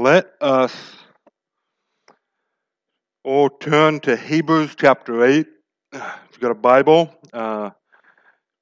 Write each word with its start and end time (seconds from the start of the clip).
let 0.00 0.32
us 0.40 0.74
all 3.22 3.50
turn 3.50 4.00
to 4.00 4.16
Hebrews 4.16 4.74
chapter 4.74 5.22
8. 5.26 5.46
If 5.92 6.02
you've 6.32 6.40
got 6.40 6.52
a 6.52 6.54
Bible, 6.54 7.14
uh, 7.34 7.68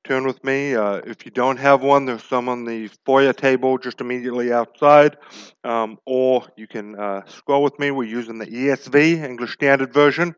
turn 0.02 0.26
with 0.26 0.42
me. 0.42 0.74
Uh, 0.74 0.94
if 1.06 1.24
you 1.24 1.30
don't 1.30 1.56
have 1.58 1.80
one, 1.80 2.06
there's 2.06 2.24
some 2.24 2.48
on 2.48 2.64
the 2.64 2.90
foyer 3.06 3.32
table 3.32 3.78
just 3.78 4.00
immediately 4.00 4.52
outside. 4.52 5.16
Um, 5.62 5.98
or 6.06 6.44
you 6.56 6.66
can 6.66 6.98
uh, 6.98 7.24
scroll 7.26 7.62
with 7.62 7.78
me. 7.78 7.92
We're 7.92 8.02
using 8.02 8.38
the 8.38 8.46
ESV, 8.46 9.22
English 9.22 9.52
Standard 9.52 9.94
Version. 9.94 10.34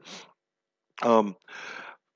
Um, 1.00 1.34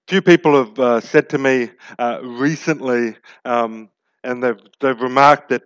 few 0.09 0.21
people 0.21 0.63
have 0.63 0.79
uh, 0.79 1.01
said 1.01 1.31
to 1.31 1.39
me 1.39 1.71
uh, 1.99 2.21
recently, 2.23 3.17
um, 3.47 3.89
and 4.23 4.43
they've, 4.43 4.61
they've 4.81 5.01
remarked 5.01 5.49
that 5.49 5.63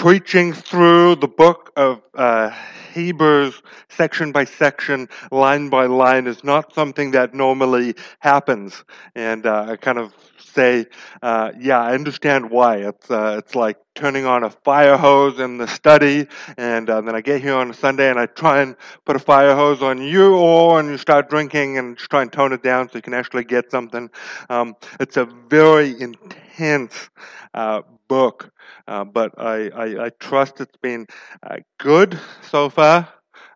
preaching 0.00 0.54
through 0.54 1.14
the 1.16 1.28
book 1.28 1.70
of 1.76 2.00
uh, 2.14 2.48
Hebrews 2.94 3.60
section 3.90 4.32
by 4.32 4.46
section, 4.46 5.10
line 5.30 5.68
by 5.68 5.84
line, 5.84 6.26
is 6.26 6.42
not 6.42 6.72
something 6.72 7.10
that 7.10 7.34
normally 7.34 7.94
happens. 8.20 8.82
And 9.14 9.44
uh, 9.44 9.66
I 9.68 9.76
kind 9.76 9.98
of 9.98 10.14
say, 10.40 10.86
uh, 11.22 11.52
yeah, 11.58 11.80
I 11.80 11.94
understand 11.94 12.50
why. 12.50 12.78
It's 12.78 13.10
uh, 13.10 13.36
it's 13.38 13.54
like 13.54 13.78
turning 13.94 14.26
on 14.26 14.44
a 14.44 14.50
fire 14.50 14.96
hose 14.96 15.38
in 15.38 15.58
the 15.58 15.66
study, 15.66 16.26
and 16.56 16.88
uh, 16.88 17.00
then 17.00 17.14
I 17.14 17.20
get 17.20 17.40
here 17.40 17.54
on 17.54 17.70
a 17.70 17.74
Sunday 17.74 18.10
and 18.10 18.18
I 18.18 18.26
try 18.26 18.62
and 18.62 18.76
put 19.04 19.16
a 19.16 19.18
fire 19.18 19.54
hose 19.54 19.82
on 19.82 20.02
you 20.02 20.34
all, 20.34 20.78
and 20.78 20.88
you 20.88 20.98
start 20.98 21.30
drinking 21.30 21.78
and 21.78 21.96
just 21.96 22.10
try 22.10 22.22
and 22.22 22.32
tone 22.32 22.52
it 22.52 22.62
down 22.62 22.88
so 22.88 22.98
you 22.98 23.02
can 23.02 23.14
actually 23.14 23.44
get 23.44 23.70
something. 23.70 24.10
Um, 24.48 24.76
it's 24.98 25.16
a 25.16 25.24
very 25.24 26.00
intense 26.00 27.10
uh, 27.54 27.82
book, 28.08 28.50
uh, 28.88 29.04
but 29.04 29.38
I, 29.38 29.68
I, 29.68 30.04
I, 30.06 30.10
trust 30.18 30.60
it's 30.60 30.76
been 30.78 31.06
uh, 31.42 31.58
good 31.78 32.18
so 32.42 32.68
far. 32.68 33.08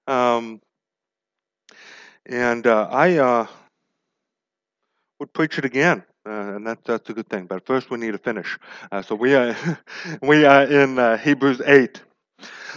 Um, 0.07 0.61
and 2.27 2.67
I 2.67 3.47
would 5.19 5.33
preach 5.33 5.59
it 5.59 5.65
again. 5.65 6.05
Uh, 6.27 6.57
and 6.57 6.67
that's 6.67 6.83
that's 6.87 7.11
a 7.11 7.15
good 7.15 7.29
thing. 7.29 7.47
But 7.47 7.67
first, 7.67 7.91
we 7.91 7.99
need 7.99 8.13
to 8.13 8.19
finish. 8.19 8.59
Uh, 8.93 9.03
so 9.03 9.15
we 9.17 9.35
are 9.35 9.57
we 10.23 10.45
are 10.45 10.65
in 10.65 10.99
uh, 10.99 11.19
Hebrews 11.19 11.63
eight. 11.67 12.03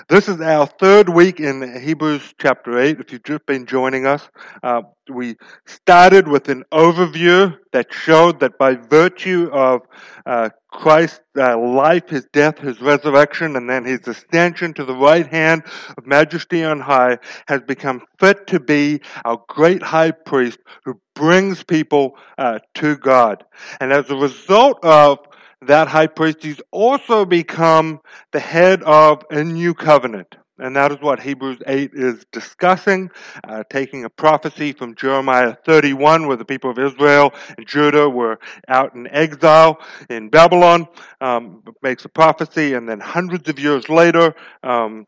This 0.09 0.29
is 0.29 0.39
our 0.39 0.65
third 0.65 1.09
week 1.09 1.41
in 1.41 1.81
Hebrews 1.81 2.33
chapter 2.39 2.79
8. 2.79 3.01
If 3.01 3.11
you've 3.11 3.25
just 3.25 3.45
been 3.45 3.65
joining 3.65 4.05
us, 4.05 4.29
uh, 4.63 4.83
we 5.09 5.35
started 5.65 6.29
with 6.29 6.47
an 6.47 6.63
overview 6.71 7.57
that 7.73 7.91
showed 7.91 8.39
that 8.39 8.57
by 8.57 8.75
virtue 8.75 9.49
of 9.51 9.81
uh, 10.25 10.47
Christ's 10.71 11.19
uh, 11.37 11.59
life, 11.59 12.07
his 12.07 12.25
death, 12.31 12.57
his 12.57 12.79
resurrection, 12.79 13.57
and 13.57 13.69
then 13.69 13.83
his 13.83 13.99
ascension 14.07 14.73
to 14.75 14.85
the 14.85 14.95
right 14.95 15.27
hand 15.27 15.63
of 15.97 16.07
majesty 16.07 16.63
on 16.63 16.79
high, 16.79 17.17
has 17.49 17.59
become 17.63 18.01
fit 18.17 18.47
to 18.47 18.61
be 18.61 19.01
our 19.25 19.43
great 19.49 19.83
high 19.83 20.11
priest 20.11 20.59
who 20.85 21.01
brings 21.15 21.63
people 21.63 22.15
uh, 22.37 22.59
to 22.75 22.95
God. 22.95 23.43
And 23.81 23.91
as 23.91 24.09
a 24.09 24.15
result 24.15 24.79
of 24.85 25.19
that 25.61 25.87
high 25.87 26.07
priest, 26.07 26.43
he's 26.43 26.61
also 26.71 27.25
become 27.25 27.99
the 28.31 28.39
head 28.39 28.83
of 28.83 29.23
a 29.29 29.43
new 29.43 29.73
covenant. 29.73 30.35
And 30.59 30.75
that 30.75 30.91
is 30.91 30.99
what 31.01 31.19
Hebrews 31.19 31.59
8 31.67 31.91
is 31.93 32.25
discussing, 32.31 33.11
uh, 33.47 33.63
taking 33.69 34.05
a 34.05 34.09
prophecy 34.09 34.71
from 34.71 34.95
Jeremiah 34.95 35.55
31, 35.65 36.27
where 36.27 36.37
the 36.37 36.45
people 36.45 36.71
of 36.71 36.79
Israel 36.79 37.31
and 37.57 37.67
Judah 37.67 38.09
were 38.09 38.39
out 38.67 38.95
in 38.95 39.07
exile 39.07 39.79
in 40.09 40.29
Babylon, 40.29 40.87
um, 41.21 41.63
makes 41.83 42.05
a 42.05 42.09
prophecy, 42.09 42.73
and 42.73 42.89
then 42.89 42.99
hundreds 42.99 43.47
of 43.49 43.59
years 43.59 43.87
later, 43.87 44.33
um, 44.63 45.05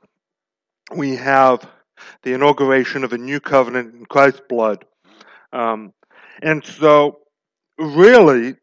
we 0.95 1.15
have 1.15 1.67
the 2.21 2.33
inauguration 2.33 3.03
of 3.03 3.13
a 3.13 3.17
new 3.17 3.39
covenant 3.39 3.95
in 3.95 4.05
Christ's 4.05 4.41
blood. 4.47 4.85
Um, 5.51 5.93
and 6.43 6.63
so, 6.63 7.19
really, 7.79 8.55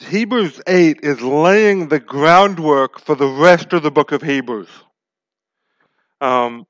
Hebrews 0.00 0.62
8 0.66 1.00
is 1.02 1.20
laying 1.20 1.88
the 1.88 2.00
groundwork 2.00 2.98
for 2.98 3.14
the 3.14 3.28
rest 3.28 3.74
of 3.74 3.82
the 3.82 3.90
book 3.90 4.10
of 4.10 4.22
Hebrews. 4.22 4.70
Um, 6.22 6.66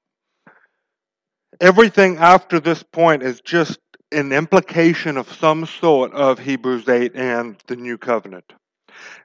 everything 1.61 2.17
after 2.17 2.59
this 2.59 2.83
point 2.83 3.22
is 3.22 3.41
just 3.43 3.78
an 4.11 4.33
implication 4.33 5.17
of 5.17 5.33
some 5.34 5.67
sort 5.67 6.15
of 6.15 6.41
Hebrews 6.41 6.89
8 6.89 7.15
and 7.15 7.56
the 7.69 7.77
new 7.77 7.97
covenant. 7.97 8.53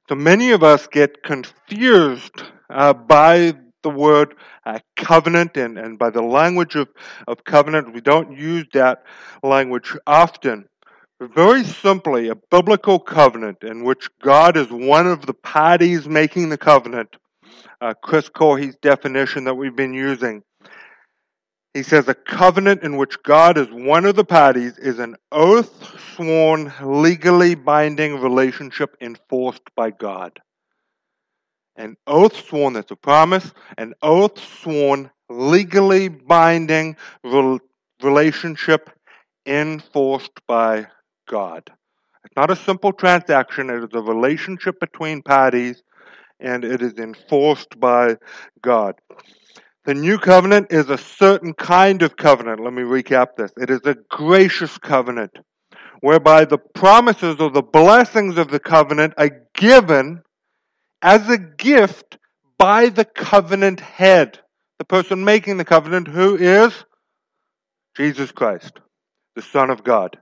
So 0.10 0.14
many 0.14 0.52
of 0.52 0.62
us 0.62 0.86
get 0.86 1.24
confused 1.24 2.44
uh, 2.70 2.94
by 2.94 3.56
the 3.82 3.90
word 3.90 4.36
uh, 4.64 4.78
covenant 4.96 5.58
and, 5.58 5.80
and 5.80 5.98
by 5.98 6.12
the 6.12 6.22
language 6.22 6.76
of, 6.76 6.88
of 7.28 7.44
covenant. 7.44 7.96
We 7.96 8.02
don't 8.02 8.38
use 8.38 8.68
that 8.74 9.04
language 9.42 9.96
often. 10.06 10.68
Very 11.22 11.64
simply, 11.64 12.30
a 12.30 12.36
biblical 12.36 12.98
covenant 12.98 13.60
in 13.62 13.84
which 13.84 14.10
God 14.24 14.58
is 14.58 14.72
one 14.72 15.06
of 15.06 15.28
the 15.28 15.36
parties 15.36 16.08
making 16.08 16.50
the 16.50 16.58
covenant. 16.58 17.16
Uh, 17.80 17.94
Chris 17.94 18.28
Corey's 18.28 18.76
definition 18.78 19.44
that 19.44 19.54
we've 19.54 19.76
been 19.76 19.94
using. 19.94 20.42
He 21.76 21.84
says 21.84 22.08
a 22.08 22.16
covenant 22.16 22.82
in 22.82 22.98
which 22.98 23.22
God 23.22 23.60
is 23.60 23.68
one 23.70 24.06
of 24.06 24.16
the 24.16 24.24
parties 24.24 24.80
is 24.80 24.98
an 24.98 25.16
oath 25.32 25.72
sworn, 26.16 26.74
legally 26.82 27.54
binding 27.54 28.20
relationship 28.20 28.98
enforced 29.00 29.70
by 29.76 29.92
God. 29.92 30.40
An 31.76 31.98
oath 32.08 32.48
sworn, 32.48 32.74
that's 32.74 32.90
a 32.90 32.96
promise, 32.96 33.54
an 33.78 33.94
oath 34.02 34.40
sworn, 34.64 35.12
legally 35.30 36.08
binding 36.08 36.98
relationship 38.02 38.90
enforced 39.46 40.42
by 40.48 40.88
God. 41.32 41.72
It's 42.26 42.36
not 42.36 42.52
a 42.52 42.56
simple 42.56 42.94
transaction, 42.94 43.70
it 43.70 43.84
is 43.84 43.90
a 43.94 44.02
relationship 44.02 44.80
between 44.80 45.24
parties 45.24 45.82
and 46.40 46.64
it 46.64 46.82
is 46.82 46.94
enforced 46.94 47.80
by 47.80 48.18
God. 48.62 48.96
The 49.86 49.94
new 49.96 50.20
covenant 50.20 50.68
is 50.72 50.90
a 50.90 50.98
certain 50.98 51.54
kind 51.54 52.04
of 52.04 52.16
covenant. 52.16 52.60
Let 52.60 52.74
me 52.74 52.84
recap 52.84 53.36
this. 53.36 53.52
It 53.58 53.72
is 53.72 53.82
a 53.86 53.96
gracious 54.10 54.78
covenant 54.78 55.32
whereby 56.02 56.46
the 56.46 56.58
promises 56.58 57.38
or 57.40 57.50
the 57.50 57.64
blessings 57.64 58.38
of 58.38 58.50
the 58.50 58.60
covenant 58.60 59.14
are 59.18 59.42
given 59.56 60.22
as 61.02 61.28
a 61.30 61.38
gift 61.38 62.18
by 62.60 62.90
the 62.90 63.06
covenant 63.06 63.80
head, 63.80 64.40
the 64.78 64.86
person 64.86 65.26
making 65.26 65.58
the 65.58 65.66
covenant, 65.66 66.08
who 66.08 66.36
is 66.36 66.74
Jesus 67.98 68.32
Christ, 68.32 68.80
the 69.36 69.42
Son 69.42 69.72
of 69.72 69.84
God 69.84 70.18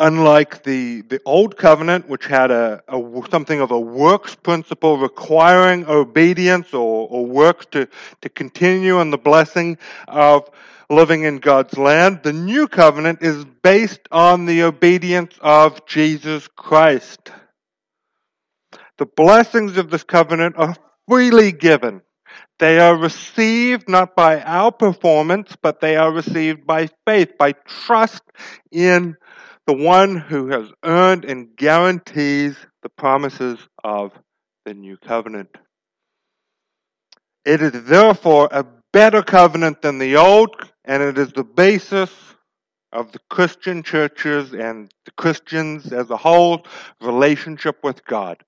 unlike 0.00 0.64
the, 0.64 1.02
the 1.02 1.20
old 1.24 1.56
covenant, 1.56 2.08
which 2.08 2.26
had 2.26 2.50
a, 2.50 2.82
a, 2.88 3.22
something 3.30 3.60
of 3.60 3.70
a 3.70 3.78
works 3.78 4.34
principle 4.34 4.98
requiring 4.98 5.86
obedience 5.86 6.72
or, 6.72 7.06
or 7.08 7.26
works 7.26 7.66
to, 7.66 7.86
to 8.22 8.28
continue 8.30 9.00
in 9.00 9.10
the 9.10 9.18
blessing 9.18 9.78
of 10.08 10.50
living 10.88 11.22
in 11.22 11.38
God's 11.38 11.78
land, 11.78 12.20
the 12.24 12.32
new 12.32 12.66
covenant 12.66 13.22
is 13.22 13.44
based 13.62 14.00
on 14.10 14.46
the 14.46 14.64
obedience 14.64 15.34
of 15.40 15.86
Jesus 15.86 16.48
Christ. 16.48 17.30
The 18.98 19.06
blessings 19.06 19.76
of 19.76 19.90
this 19.90 20.02
covenant 20.02 20.56
are 20.58 20.74
freely 21.08 21.52
given. 21.52 22.02
They 22.58 22.78
are 22.78 22.96
received 22.96 23.88
not 23.88 24.16
by 24.16 24.42
our 24.42 24.72
performance, 24.72 25.56
but 25.62 25.80
they 25.80 25.96
are 25.96 26.12
received 26.12 26.66
by 26.66 26.88
faith, 27.06 27.38
by 27.38 27.52
trust 27.52 28.22
in 28.70 29.16
the 29.66 29.74
one 29.74 30.16
who 30.16 30.48
has 30.48 30.68
earned 30.84 31.24
and 31.24 31.56
guarantees 31.56 32.56
the 32.82 32.88
promises 32.88 33.58
of 33.84 34.12
the 34.64 34.74
new 34.74 34.96
covenant. 34.96 35.56
It 37.44 37.62
is 37.62 37.84
therefore 37.84 38.48
a 38.50 38.64
better 38.92 39.22
covenant 39.22 39.82
than 39.82 39.98
the 39.98 40.16
old, 40.16 40.54
and 40.84 41.02
it 41.02 41.18
is 41.18 41.32
the 41.32 41.44
basis 41.44 42.10
of 42.92 43.12
the 43.12 43.20
Christian 43.30 43.82
churches 43.82 44.52
and 44.52 44.90
the 45.04 45.12
Christians 45.12 45.92
as 45.92 46.10
a 46.10 46.16
whole 46.16 46.66
relationship 47.00 47.82
with 47.84 48.04
God. 48.04 48.42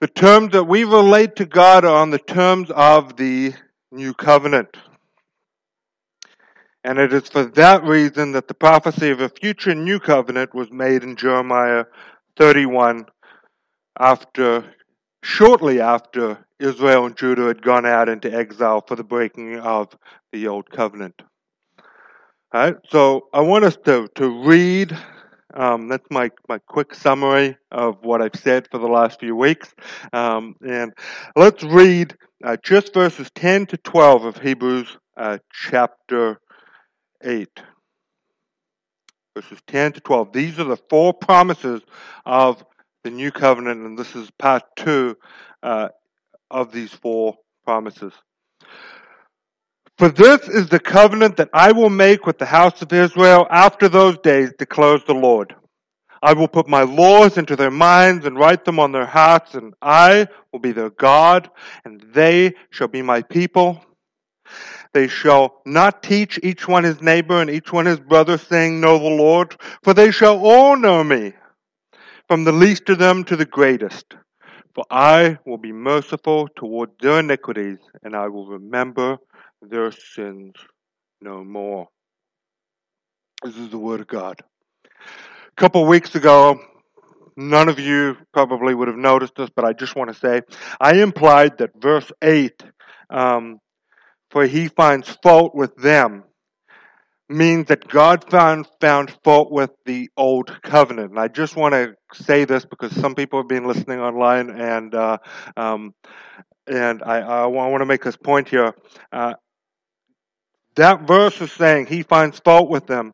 The 0.00 0.08
terms 0.08 0.52
that 0.52 0.64
we 0.64 0.84
relate 0.84 1.36
to 1.36 1.46
God 1.46 1.84
are 1.84 2.02
on 2.02 2.10
the 2.10 2.18
terms 2.18 2.70
of 2.70 3.16
the 3.16 3.54
new 3.90 4.14
covenant. 4.14 4.76
And 6.84 6.98
it 6.98 7.12
is 7.12 7.28
for 7.28 7.44
that 7.44 7.84
reason 7.84 8.32
that 8.32 8.48
the 8.48 8.54
prophecy 8.54 9.10
of 9.10 9.20
a 9.20 9.28
future 9.28 9.74
new 9.74 9.98
covenant 9.98 10.54
was 10.54 10.70
made 10.70 11.02
in 11.02 11.16
Jeremiah 11.16 11.84
31 12.36 13.06
after, 13.98 14.64
shortly 15.22 15.80
after 15.80 16.38
Israel 16.60 17.06
and 17.06 17.16
Judah 17.16 17.46
had 17.46 17.62
gone 17.62 17.86
out 17.86 18.08
into 18.08 18.32
exile 18.32 18.82
for 18.86 18.96
the 18.96 19.04
breaking 19.04 19.58
of 19.58 19.88
the 20.32 20.48
old 20.48 20.70
covenant. 20.70 21.20
All 22.52 22.60
right, 22.60 22.76
so 22.88 23.28
I 23.32 23.40
want 23.40 23.64
us 23.64 23.76
to, 23.84 24.08
to 24.14 24.44
read. 24.44 24.96
Um, 25.52 25.88
that's 25.88 26.06
my, 26.10 26.30
my 26.48 26.58
quick 26.58 26.94
summary 26.94 27.56
of 27.70 27.96
what 28.02 28.22
I've 28.22 28.36
said 28.36 28.68
for 28.70 28.78
the 28.78 28.86
last 28.86 29.20
few 29.20 29.34
weeks. 29.34 29.74
Um, 30.12 30.56
and 30.66 30.92
let's 31.36 31.62
read 31.64 32.16
uh, 32.44 32.56
just 32.62 32.94
verses 32.94 33.30
10 33.34 33.66
to 33.66 33.76
12 33.78 34.24
of 34.24 34.38
Hebrews 34.38 34.96
uh, 35.16 35.38
chapter 35.52 36.40
8. 37.22 37.48
Verses 39.34 39.58
10 39.66 39.92
to 39.92 40.00
12. 40.00 40.32
These 40.32 40.58
are 40.58 40.64
the 40.64 40.78
four 40.88 41.12
promises 41.12 41.82
of 42.26 42.64
the 43.04 43.10
new 43.10 43.30
covenant, 43.30 43.80
and 43.80 43.98
this 43.98 44.16
is 44.16 44.30
part 44.32 44.64
two 44.76 45.16
uh, 45.62 45.88
of 46.50 46.72
these 46.72 46.92
four 46.92 47.36
promises. 47.64 48.12
For 49.98 50.08
this 50.08 50.48
is 50.48 50.68
the 50.68 50.78
covenant 50.78 51.36
that 51.36 51.50
I 51.52 51.72
will 51.72 51.90
make 51.90 52.24
with 52.24 52.38
the 52.38 52.46
house 52.46 52.82
of 52.82 52.92
Israel 52.92 53.46
after 53.50 53.88
those 53.88 54.18
days, 54.18 54.52
declares 54.58 55.02
the 55.04 55.14
Lord. 55.14 55.54
I 56.22 56.32
will 56.32 56.48
put 56.48 56.68
my 56.68 56.82
laws 56.82 57.38
into 57.38 57.56
their 57.56 57.70
minds 57.70 58.24
and 58.26 58.38
write 58.38 58.64
them 58.64 58.78
on 58.78 58.92
their 58.92 59.06
hearts, 59.06 59.54
and 59.54 59.74
I 59.80 60.28
will 60.52 60.60
be 60.60 60.72
their 60.72 60.90
God, 60.90 61.50
and 61.84 62.00
they 62.12 62.54
shall 62.70 62.88
be 62.88 63.02
my 63.02 63.22
people. 63.22 63.84
They 64.92 65.08
shall 65.08 65.60
not 65.66 66.02
teach 66.02 66.38
each 66.42 66.66
one 66.66 66.84
his 66.84 67.00
neighbor 67.02 67.40
and 67.40 67.50
each 67.50 67.72
one 67.72 67.86
his 67.86 68.00
brother, 68.00 68.38
saying, 68.38 68.80
Know 68.80 68.98
the 68.98 69.04
Lord, 69.04 69.56
for 69.82 69.94
they 69.94 70.10
shall 70.10 70.38
all 70.44 70.76
know 70.76 71.04
me, 71.04 71.34
from 72.26 72.44
the 72.44 72.52
least 72.52 72.88
of 72.88 72.98
them 72.98 73.24
to 73.24 73.36
the 73.36 73.44
greatest. 73.44 74.14
For 74.74 74.84
I 74.90 75.38
will 75.44 75.58
be 75.58 75.72
merciful 75.72 76.48
toward 76.56 76.90
their 77.00 77.20
iniquities, 77.20 77.78
and 78.02 78.14
I 78.14 78.28
will 78.28 78.46
remember 78.46 79.18
their 79.60 79.90
sins 79.92 80.54
no 81.20 81.42
more. 81.44 81.88
This 83.42 83.56
is 83.56 83.70
the 83.70 83.78
Word 83.78 84.00
of 84.00 84.06
God. 84.06 84.42
A 84.86 85.60
couple 85.60 85.82
of 85.82 85.88
weeks 85.88 86.14
ago, 86.14 86.60
none 87.36 87.68
of 87.68 87.78
you 87.78 88.16
probably 88.32 88.74
would 88.74 88.88
have 88.88 88.96
noticed 88.96 89.34
this, 89.36 89.50
but 89.54 89.64
I 89.64 89.72
just 89.72 89.96
want 89.96 90.12
to 90.12 90.18
say 90.18 90.42
I 90.80 90.94
implied 90.94 91.58
that 91.58 91.70
verse 91.80 92.10
8, 92.22 92.62
um, 93.10 93.60
for 94.30 94.46
he 94.46 94.68
finds 94.68 95.08
fault 95.22 95.54
with 95.54 95.74
them, 95.76 96.24
means 97.28 97.66
that 97.68 97.88
God 97.88 98.30
found, 98.30 98.66
found 98.80 99.16
fault 99.24 99.50
with 99.50 99.70
the 99.84 100.10
old 100.16 100.60
covenant. 100.62 101.10
And 101.10 101.20
I 101.20 101.28
just 101.28 101.56
want 101.56 101.74
to 101.74 101.94
say 102.12 102.44
this 102.44 102.64
because 102.64 102.92
some 102.94 103.14
people 103.14 103.40
have 103.40 103.48
been 103.48 103.66
listening 103.66 104.00
online 104.00 104.50
and 104.50 104.94
uh, 104.94 105.18
um, 105.56 105.94
and 106.66 107.02
I, 107.02 107.20
I 107.20 107.46
want 107.46 107.80
to 107.80 107.86
make 107.86 108.04
this 108.04 108.16
point 108.16 108.48
here. 108.48 108.74
Uh, 109.10 109.34
that 110.76 111.06
verse 111.06 111.40
is 111.40 111.50
saying 111.52 111.86
he 111.86 112.02
finds 112.02 112.38
fault 112.38 112.70
with 112.70 112.86
them. 112.86 113.12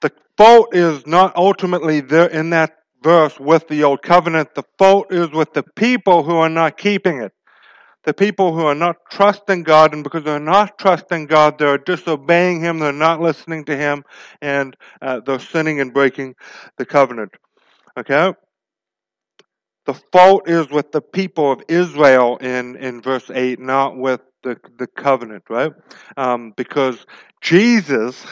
The 0.00 0.12
fault 0.36 0.74
is 0.74 1.06
not 1.06 1.36
ultimately 1.36 2.00
there 2.00 2.26
in 2.26 2.50
that 2.50 2.76
verse 3.02 3.38
with 3.40 3.66
the 3.68 3.84
old 3.84 4.02
covenant. 4.02 4.54
The 4.54 4.64
fault 4.78 5.12
is 5.12 5.30
with 5.30 5.52
the 5.54 5.64
people 5.76 6.22
who 6.22 6.36
are 6.36 6.48
not 6.48 6.76
keeping 6.76 7.22
it. 7.22 7.32
The 8.04 8.14
people 8.14 8.54
who 8.54 8.64
are 8.64 8.74
not 8.74 8.96
trusting 9.10 9.62
God, 9.62 9.92
and 9.92 10.02
because 10.02 10.24
they're 10.24 10.40
not 10.40 10.78
trusting 10.78 11.26
God, 11.26 11.58
they're 11.58 11.78
disobeying 11.78 12.60
Him, 12.60 12.78
they're 12.78 12.92
not 12.92 13.20
listening 13.20 13.64
to 13.66 13.76
Him, 13.76 14.04
and 14.40 14.76
uh, 15.02 15.20
they're 15.20 15.38
sinning 15.38 15.80
and 15.80 15.92
breaking 15.92 16.34
the 16.78 16.86
covenant. 16.86 17.32
Okay? 17.98 18.32
The 19.86 19.94
fault 20.12 20.48
is 20.48 20.70
with 20.70 20.92
the 20.92 21.00
people 21.00 21.52
of 21.52 21.62
Israel 21.68 22.36
in, 22.38 22.76
in 22.76 23.02
verse 23.02 23.30
8, 23.30 23.58
not 23.58 23.96
with 23.96 24.20
the, 24.42 24.58
the 24.78 24.86
covenant, 24.86 25.44
right? 25.50 25.72
Um, 26.16 26.52
because 26.56 27.04
Jesus 27.40 28.24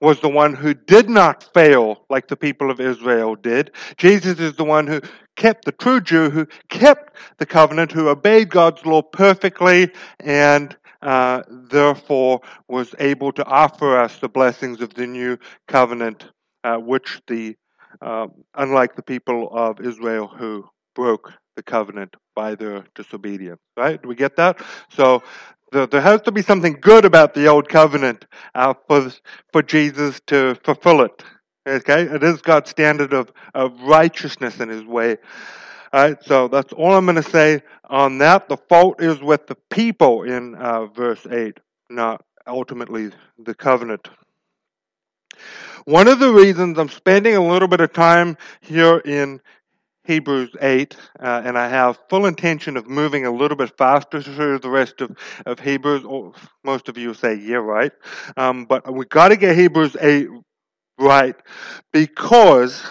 was 0.00 0.20
the 0.20 0.28
one 0.28 0.54
who 0.54 0.74
did 0.74 1.08
not 1.08 1.44
fail 1.52 2.04
like 2.08 2.28
the 2.28 2.36
people 2.36 2.70
of 2.70 2.80
Israel 2.80 3.34
did. 3.34 3.72
Jesus 3.96 4.38
is 4.38 4.54
the 4.54 4.64
one 4.64 4.86
who 4.86 5.00
kept 5.36 5.64
the 5.64 5.72
true 5.72 6.00
Jew, 6.00 6.30
who 6.30 6.46
kept 6.68 7.16
the 7.38 7.46
covenant, 7.46 7.92
who 7.92 8.08
obeyed 8.08 8.50
God's 8.50 8.84
law 8.86 9.02
perfectly, 9.02 9.90
and 10.18 10.76
uh, 11.02 11.42
therefore 11.48 12.40
was 12.68 12.94
able 12.98 13.32
to 13.32 13.44
offer 13.44 13.98
us 13.98 14.18
the 14.18 14.28
blessings 14.28 14.80
of 14.80 14.94
the 14.94 15.06
new 15.06 15.38
covenant, 15.68 16.26
uh, 16.64 16.76
which 16.76 17.20
the 17.26 17.56
uh, 18.00 18.28
unlike 18.54 18.94
the 18.94 19.02
people 19.02 19.48
of 19.52 19.80
Israel 19.80 20.28
who 20.28 20.64
broke 20.94 21.32
the 21.56 21.62
covenant 21.62 22.14
by 22.34 22.54
their 22.54 22.84
disobedience. 22.94 23.60
Right? 23.76 24.00
Do 24.00 24.08
we 24.08 24.14
get 24.14 24.36
that? 24.36 24.60
So 24.90 25.22
there 25.72 26.00
has 26.00 26.22
to 26.22 26.32
be 26.32 26.42
something 26.42 26.78
good 26.80 27.04
about 27.04 27.34
the 27.34 27.46
old 27.46 27.68
covenant 27.68 28.26
uh, 28.54 28.74
for 28.86 29.10
for 29.52 29.62
Jesus 29.62 30.20
to 30.26 30.56
fulfill 30.64 31.02
it. 31.02 31.22
Okay, 31.68 32.02
it 32.02 32.22
is 32.22 32.40
God's 32.40 32.70
standard 32.70 33.12
of, 33.12 33.30
of 33.54 33.80
righteousness 33.82 34.60
in 34.60 34.68
His 34.68 34.84
way. 34.84 35.18
All 35.92 36.02
right, 36.02 36.22
so 36.22 36.48
that's 36.48 36.72
all 36.72 36.92
I'm 36.92 37.04
going 37.04 37.16
to 37.16 37.22
say 37.22 37.62
on 37.88 38.18
that. 38.18 38.48
The 38.48 38.56
fault 38.56 39.02
is 39.02 39.20
with 39.20 39.46
the 39.46 39.56
people 39.70 40.22
in 40.22 40.54
uh, 40.54 40.86
verse 40.86 41.26
8, 41.30 41.58
not 41.90 42.24
ultimately 42.46 43.10
the 43.38 43.54
covenant. 43.54 44.08
One 45.84 46.08
of 46.08 46.18
the 46.18 46.32
reasons 46.32 46.78
I'm 46.78 46.88
spending 46.88 47.34
a 47.34 47.46
little 47.46 47.68
bit 47.68 47.80
of 47.80 47.92
time 47.92 48.36
here 48.60 48.98
in 48.98 49.40
Hebrews 50.04 50.50
8, 50.60 50.96
uh, 51.20 51.42
and 51.44 51.58
I 51.58 51.68
have 51.68 51.98
full 52.08 52.26
intention 52.26 52.76
of 52.76 52.88
moving 52.88 53.26
a 53.26 53.30
little 53.30 53.56
bit 53.56 53.76
faster 53.76 54.22
through 54.22 54.58
the 54.60 54.70
rest 54.70 55.00
of, 55.00 55.16
of 55.46 55.60
Hebrews. 55.60 56.04
Or 56.04 56.32
most 56.64 56.88
of 56.88 56.96
you 56.96 57.12
say, 57.14 57.34
yeah, 57.34 57.56
right. 57.56 57.92
Um, 58.36 58.64
but 58.64 58.92
we 58.92 59.04
got 59.04 59.28
to 59.28 59.36
get 59.36 59.56
Hebrews 59.56 59.96
8 60.00 60.28
right 60.98 61.36
because 61.92 62.82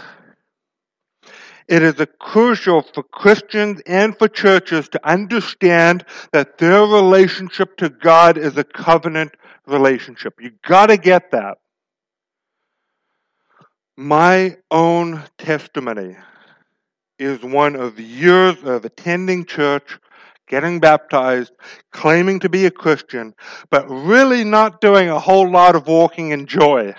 it 1.68 1.84
is 1.84 2.04
crucial 2.20 2.82
for 2.82 3.04
Christians 3.04 3.82
and 3.86 4.18
for 4.18 4.28
churches 4.28 4.90
to 4.90 5.08
understand 5.08 6.06
that 6.32 6.58
their 6.58 6.82
relationship 6.82 7.78
to 7.78 7.90
God 7.90 8.38
is 8.38 8.58
a 8.58 8.64
covenant 8.64 9.36
relationship. 9.68 10.34
You 10.40 10.52
got 10.68 10.88
to 10.88 10.98
get 10.98 11.32
that. 11.32 11.58
My 13.96 14.58
own 14.72 15.24
testimony 15.38 16.16
is 17.20 17.44
one 17.44 17.76
of 17.76 18.00
years 18.00 18.56
of 18.64 18.86
attending 18.86 19.46
church, 19.46 20.00
getting 20.48 20.80
baptized, 20.80 21.52
claiming 21.92 22.40
to 22.40 22.50
be 22.50 22.66
a 22.66 22.72
Christian, 22.72 23.36
but 23.70 23.88
really 23.90 24.44
not 24.44 24.82
doing 24.82 25.10
a 25.10 25.20
whole 25.20 25.50
lot 25.50 25.76
of 25.76 25.88
walking 25.88 26.32
in 26.32 26.48
joy 26.48 26.96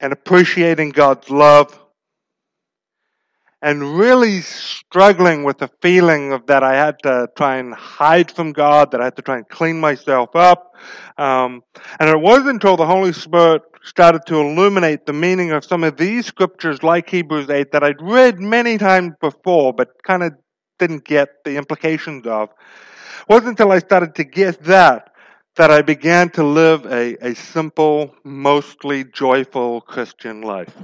and 0.00 0.12
appreciating 0.12 0.90
God's 0.90 1.28
love 1.28 1.81
and 3.62 3.96
really 3.96 4.40
struggling 4.40 5.44
with 5.44 5.58
the 5.58 5.70
feeling 5.80 6.32
of 6.32 6.46
that 6.46 6.64
I 6.64 6.74
had 6.74 6.98
to 7.04 7.28
try 7.36 7.56
and 7.58 7.72
hide 7.72 8.32
from 8.32 8.52
God, 8.52 8.90
that 8.90 9.00
I 9.00 9.04
had 9.04 9.16
to 9.16 9.22
try 9.22 9.36
and 9.36 9.48
clean 9.48 9.78
myself 9.78 10.34
up. 10.34 10.74
Um, 11.16 11.62
and 12.00 12.10
it 12.10 12.20
wasn't 12.20 12.50
until 12.50 12.76
the 12.76 12.86
Holy 12.86 13.12
Spirit 13.12 13.62
started 13.84 14.22
to 14.26 14.36
illuminate 14.36 15.06
the 15.06 15.12
meaning 15.12 15.52
of 15.52 15.64
some 15.64 15.84
of 15.84 15.96
these 15.96 16.26
scriptures, 16.26 16.82
like 16.82 17.08
Hebrews 17.08 17.48
8, 17.48 17.70
that 17.72 17.84
I'd 17.84 18.02
read 18.02 18.40
many 18.40 18.78
times 18.78 19.12
before, 19.20 19.72
but 19.72 20.02
kind 20.02 20.24
of 20.24 20.32
didn't 20.80 21.04
get 21.04 21.28
the 21.44 21.56
implications 21.56 22.26
of. 22.26 22.50
It 22.50 23.28
wasn't 23.28 23.50
until 23.50 23.70
I 23.70 23.78
started 23.78 24.16
to 24.16 24.24
get 24.24 24.62
that 24.64 25.08
that 25.56 25.70
I 25.70 25.82
began 25.82 26.30
to 26.30 26.42
live 26.42 26.86
a, 26.86 27.14
a 27.20 27.34
simple, 27.34 28.14
mostly 28.24 29.04
joyful 29.04 29.82
Christian 29.82 30.40
life. 30.40 30.74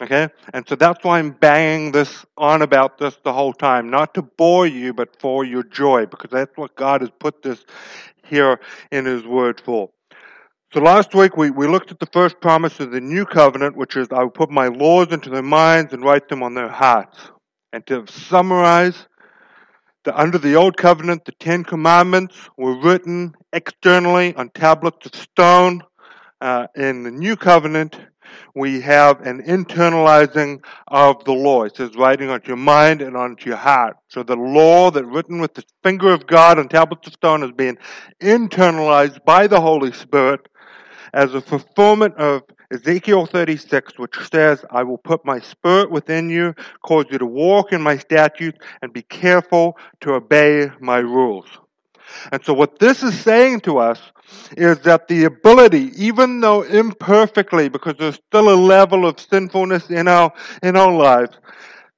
Okay? 0.00 0.28
And 0.52 0.68
so 0.68 0.74
that's 0.74 1.02
why 1.04 1.18
I'm 1.18 1.30
banging 1.30 1.92
this 1.92 2.26
on 2.36 2.62
about 2.62 2.98
this 2.98 3.16
the 3.24 3.32
whole 3.32 3.52
time. 3.52 3.90
Not 3.90 4.14
to 4.14 4.22
bore 4.22 4.66
you, 4.66 4.92
but 4.92 5.18
for 5.20 5.44
your 5.44 5.62
joy, 5.62 6.06
because 6.06 6.30
that's 6.30 6.56
what 6.56 6.74
God 6.76 7.00
has 7.00 7.10
put 7.18 7.42
this 7.42 7.64
here 8.24 8.60
in 8.90 9.04
His 9.04 9.24
Word 9.24 9.60
for. 9.64 9.90
So 10.72 10.80
last 10.80 11.14
week 11.14 11.36
we, 11.36 11.50
we 11.50 11.66
looked 11.66 11.90
at 11.92 12.00
the 12.00 12.06
first 12.12 12.40
promise 12.40 12.80
of 12.80 12.90
the 12.90 13.00
new 13.00 13.24
covenant, 13.24 13.76
which 13.76 13.96
is 13.96 14.08
I 14.10 14.22
will 14.22 14.30
put 14.30 14.50
my 14.50 14.66
laws 14.66 15.12
into 15.12 15.30
their 15.30 15.42
minds 15.42 15.92
and 15.92 16.02
write 16.02 16.28
them 16.28 16.42
on 16.42 16.54
their 16.54 16.68
hearts. 16.68 17.16
And 17.72 17.86
to 17.86 18.04
summarize, 18.06 19.06
the, 20.04 20.18
under 20.18 20.38
the 20.38 20.56
old 20.56 20.76
covenant, 20.76 21.24
the 21.24 21.32
Ten 21.32 21.64
Commandments 21.64 22.36
were 22.56 22.78
written 22.78 23.34
externally 23.52 24.34
on 24.34 24.50
tablets 24.50 25.06
of 25.06 25.14
stone. 25.14 25.82
Uh, 26.40 26.66
in 26.76 27.02
the 27.02 27.10
new 27.10 27.34
covenant, 27.34 27.98
we 28.54 28.80
have 28.80 29.20
an 29.20 29.42
internalizing 29.42 30.62
of 30.88 31.24
the 31.24 31.32
law. 31.32 31.64
It 31.64 31.76
says 31.76 31.94
writing 31.96 32.30
onto 32.30 32.48
your 32.48 32.56
mind 32.56 33.02
and 33.02 33.16
onto 33.16 33.48
your 33.48 33.58
heart. 33.58 33.96
So 34.08 34.22
the 34.22 34.36
law 34.36 34.90
that 34.90 35.04
written 35.04 35.40
with 35.40 35.54
the 35.54 35.64
finger 35.82 36.12
of 36.12 36.26
God 36.26 36.58
on 36.58 36.68
tablets 36.68 37.06
of 37.06 37.12
stone 37.14 37.42
is 37.42 37.52
being 37.52 37.78
internalized 38.20 39.24
by 39.24 39.46
the 39.46 39.60
Holy 39.60 39.92
Spirit 39.92 40.48
as 41.12 41.34
a 41.34 41.40
fulfillment 41.40 42.14
of 42.16 42.42
Ezekiel 42.70 43.26
36, 43.26 43.98
which 43.98 44.16
says, 44.30 44.64
I 44.70 44.82
will 44.82 44.98
put 44.98 45.24
my 45.24 45.38
spirit 45.38 45.90
within 45.90 46.28
you, 46.28 46.54
cause 46.84 47.06
you 47.10 47.18
to 47.18 47.26
walk 47.26 47.72
in 47.72 47.80
my 47.80 47.96
statutes, 47.96 48.58
and 48.82 48.92
be 48.92 49.02
careful 49.02 49.78
to 50.00 50.14
obey 50.14 50.70
my 50.80 50.98
rules. 50.98 51.46
And 52.32 52.44
so 52.44 52.54
what 52.54 52.78
this 52.78 53.02
is 53.02 53.18
saying 53.20 53.60
to 53.60 53.78
us 53.78 54.00
is 54.56 54.80
that 54.80 55.08
the 55.08 55.24
ability, 55.24 55.92
even 55.96 56.40
though 56.40 56.62
imperfectly, 56.62 57.68
because 57.68 57.94
there's 57.98 58.16
still 58.28 58.50
a 58.50 58.56
level 58.56 59.06
of 59.06 59.20
sinfulness 59.20 59.90
in 59.90 60.08
our, 60.08 60.32
in 60.62 60.76
our 60.76 60.92
lives, 60.92 61.36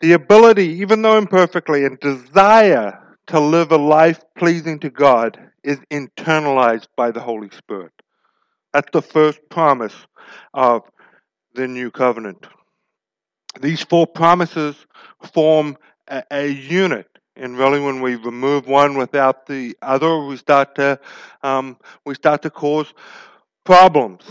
The 0.00 0.12
ability, 0.12 0.66
even 0.80 1.02
though 1.02 1.18
imperfectly, 1.18 1.84
and 1.84 1.98
desire 1.98 3.16
to 3.28 3.40
live 3.40 3.72
a 3.72 3.76
life 3.76 4.20
pleasing 4.36 4.78
to 4.80 4.90
God 4.90 5.38
is 5.64 5.78
internalized 5.90 6.86
by 6.96 7.10
the 7.10 7.20
Holy 7.20 7.50
Spirit. 7.50 7.92
That's 8.72 8.90
the 8.92 9.02
first 9.02 9.40
promise 9.50 9.94
of 10.54 10.82
the 11.54 11.66
new 11.66 11.90
covenant. 11.90 12.46
These 13.60 13.82
four 13.82 14.06
promises 14.06 14.76
form 15.34 15.76
a, 16.06 16.22
a 16.30 16.48
unit. 16.48 17.08
And 17.38 17.56
really, 17.56 17.80
when 17.80 18.00
we 18.00 18.16
remove 18.16 18.66
one 18.66 18.98
without 18.98 19.46
the 19.46 19.76
other, 19.80 20.24
we 20.24 20.36
start 20.36 20.74
to 20.74 20.98
um, 21.42 21.76
we 22.04 22.14
start 22.14 22.42
to 22.42 22.50
cause 22.50 22.92
problems. 23.64 24.24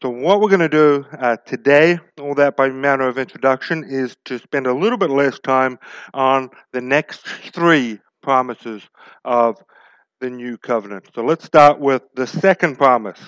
So, 0.00 0.08
what 0.08 0.40
we're 0.40 0.48
going 0.48 0.60
to 0.60 0.68
do 0.68 1.04
uh, 1.18 1.36
today, 1.44 1.98
all 2.20 2.34
that 2.36 2.56
by 2.56 2.70
manner 2.70 3.08
of 3.08 3.18
introduction, 3.18 3.84
is 3.84 4.16
to 4.26 4.38
spend 4.38 4.66
a 4.66 4.72
little 4.72 4.98
bit 4.98 5.10
less 5.10 5.38
time 5.40 5.78
on 6.14 6.50
the 6.72 6.80
next 6.80 7.22
three 7.52 7.98
promises 8.22 8.82
of 9.24 9.56
the 10.20 10.30
new 10.30 10.56
covenant. 10.58 11.08
So, 11.14 11.24
let's 11.24 11.44
start 11.44 11.80
with 11.80 12.02
the 12.14 12.26
second 12.26 12.78
promise 12.78 13.20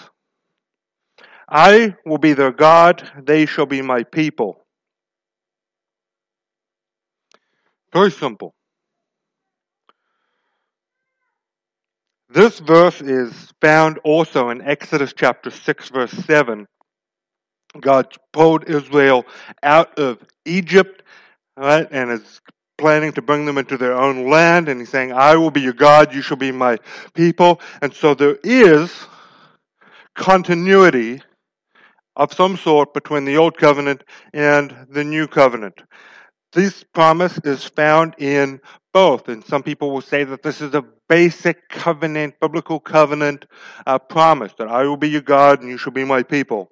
I 1.48 1.96
will 2.06 2.18
be 2.18 2.32
their 2.32 2.52
God, 2.52 3.10
they 3.22 3.44
shall 3.44 3.66
be 3.66 3.82
my 3.82 4.04
people. 4.04 4.61
Very 7.92 8.10
simple. 8.10 8.54
This 12.30 12.60
verse 12.60 13.02
is 13.02 13.52
found 13.60 13.98
also 14.04 14.48
in 14.48 14.62
Exodus 14.62 15.12
chapter 15.14 15.50
6, 15.50 15.88
verse 15.90 16.10
7. 16.10 16.66
God 17.78 18.14
pulled 18.32 18.68
Israel 18.68 19.26
out 19.62 19.98
of 19.98 20.18
Egypt, 20.46 21.02
right, 21.56 21.86
and 21.90 22.10
is 22.10 22.40
planning 22.78 23.12
to 23.12 23.22
bring 23.22 23.44
them 23.44 23.58
into 23.58 23.76
their 23.76 23.94
own 23.94 24.30
land, 24.30 24.68
and 24.68 24.80
he's 24.80 24.88
saying, 24.88 25.12
I 25.12 25.36
will 25.36 25.50
be 25.50 25.60
your 25.60 25.74
God, 25.74 26.14
you 26.14 26.22
shall 26.22 26.38
be 26.38 26.52
my 26.52 26.78
people. 27.14 27.60
And 27.82 27.92
so 27.92 28.14
there 28.14 28.38
is 28.42 28.90
continuity 30.14 31.22
of 32.16 32.32
some 32.32 32.56
sort 32.56 32.94
between 32.94 33.26
the 33.26 33.36
Old 33.36 33.56
Covenant 33.58 34.04
and 34.32 34.86
the 34.90 35.04
New 35.04 35.26
Covenant. 35.26 35.82
This 36.52 36.84
promise 36.84 37.38
is 37.44 37.64
found 37.64 38.14
in 38.18 38.60
both, 38.92 39.28
and 39.28 39.42
some 39.44 39.62
people 39.62 39.90
will 39.90 40.02
say 40.02 40.24
that 40.24 40.42
this 40.42 40.60
is 40.60 40.74
a 40.74 40.84
basic 41.08 41.68
covenant, 41.70 42.34
biblical 42.40 42.78
covenant 42.78 43.46
uh, 43.86 43.98
promise 43.98 44.52
that 44.58 44.68
I 44.68 44.84
will 44.84 44.98
be 44.98 45.08
your 45.08 45.22
God 45.22 45.60
and 45.60 45.70
you 45.70 45.78
shall 45.78 45.92
be 45.92 46.04
my 46.04 46.22
people. 46.22 46.70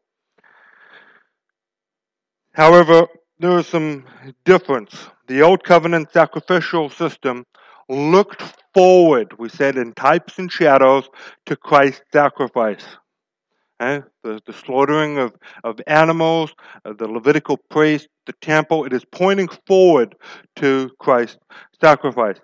However, 2.53 3.07
there 3.39 3.59
is 3.59 3.67
some 3.67 4.05
difference. 4.45 4.95
The 5.29 5.41
Old 5.41 5.65
Covenant 5.65 6.13
sacrificial 6.13 6.91
system 6.91 7.47
looked 7.89 8.43
forward, 8.75 9.39
we 9.39 9.49
said, 9.49 9.77
in 9.77 9.95
types 9.95 10.39
and 10.39 10.53
shadows 10.53 11.09
to 11.47 11.57
Christ's 11.57 12.03
sacrifice. 12.13 12.85
Eh? 13.81 14.03
The, 14.23 14.41
the 14.47 14.53
slaughtering 14.53 15.19
of, 15.19 15.33
of 15.65 15.81
animals, 15.87 16.55
uh, 16.85 16.93
the 16.93 17.09
Levitical 17.09 17.57
priest, 17.71 18.09
the 18.27 18.35
temple, 18.43 18.85
it 18.85 18.93
is 18.93 19.05
pointing 19.11 19.49
forward 19.67 20.15
to 20.57 20.91
Christ's 20.99 21.39
sacrifice. 21.81 22.37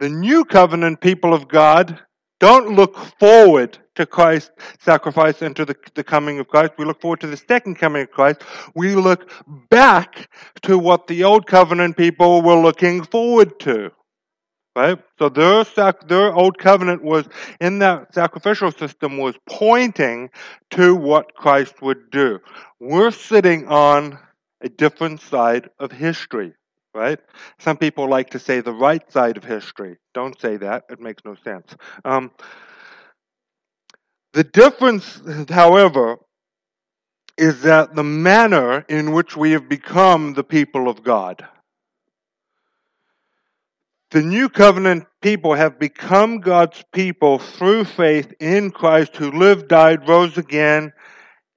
The 0.00 0.08
new 0.08 0.44
covenant 0.44 1.00
people 1.00 1.34
of 1.34 1.46
God 1.46 2.00
don't 2.40 2.74
look 2.74 2.96
forward 3.20 3.78
to 3.94 4.06
Christ's 4.06 4.50
sacrifice 4.80 5.42
and 5.42 5.54
to 5.54 5.64
the, 5.64 5.76
the 5.94 6.02
coming 6.02 6.38
of 6.40 6.48
Christ. 6.48 6.72
We 6.78 6.86
look 6.86 7.00
forward 7.00 7.20
to 7.20 7.26
the 7.26 7.36
second 7.36 7.76
coming 7.76 8.02
of 8.02 8.10
Christ. 8.10 8.42
We 8.74 8.96
look 8.96 9.30
back 9.70 10.28
to 10.62 10.78
what 10.78 11.06
the 11.06 11.22
old 11.22 11.46
covenant 11.46 11.96
people 11.96 12.42
were 12.42 12.60
looking 12.60 13.04
forward 13.04 13.60
to. 13.60 13.92
Right? 14.74 14.98
So 15.18 15.28
their, 15.28 15.64
sac- 15.64 16.08
their 16.08 16.32
old 16.32 16.56
covenant 16.56 17.02
was 17.02 17.26
in 17.60 17.80
that 17.80 18.14
sacrificial 18.14 18.72
system 18.72 19.18
was 19.18 19.34
pointing 19.46 20.30
to 20.70 20.94
what 20.94 21.34
Christ 21.34 21.82
would 21.82 22.10
do. 22.10 22.40
We're 22.80 23.10
sitting 23.10 23.68
on 23.68 24.18
a 24.62 24.70
different 24.70 25.20
side 25.20 25.68
of 25.78 25.92
history, 25.92 26.54
right? 26.94 27.18
Some 27.58 27.76
people 27.76 28.08
like 28.08 28.30
to 28.30 28.38
say 28.38 28.60
the 28.60 28.72
right 28.72 29.10
side 29.12 29.36
of 29.36 29.44
history. 29.44 29.98
Don't 30.14 30.40
say 30.40 30.56
that. 30.56 30.84
It 30.88 31.00
makes 31.00 31.22
no 31.24 31.36
sense. 31.44 31.74
Um, 32.04 32.30
the 34.32 34.44
difference, 34.44 35.20
however, 35.50 36.18
is 37.36 37.62
that 37.62 37.94
the 37.94 38.04
manner 38.04 38.84
in 38.88 39.12
which 39.12 39.36
we 39.36 39.52
have 39.52 39.68
become 39.68 40.34
the 40.34 40.44
people 40.44 40.88
of 40.88 41.02
God. 41.02 41.46
The 44.12 44.20
new 44.20 44.50
covenant 44.50 45.06
people 45.22 45.54
have 45.54 45.78
become 45.78 46.40
God's 46.40 46.84
people 46.92 47.38
through 47.38 47.84
faith 47.84 48.34
in 48.40 48.70
Christ 48.70 49.16
who 49.16 49.30
lived, 49.30 49.68
died, 49.68 50.06
rose 50.06 50.36
again, 50.36 50.92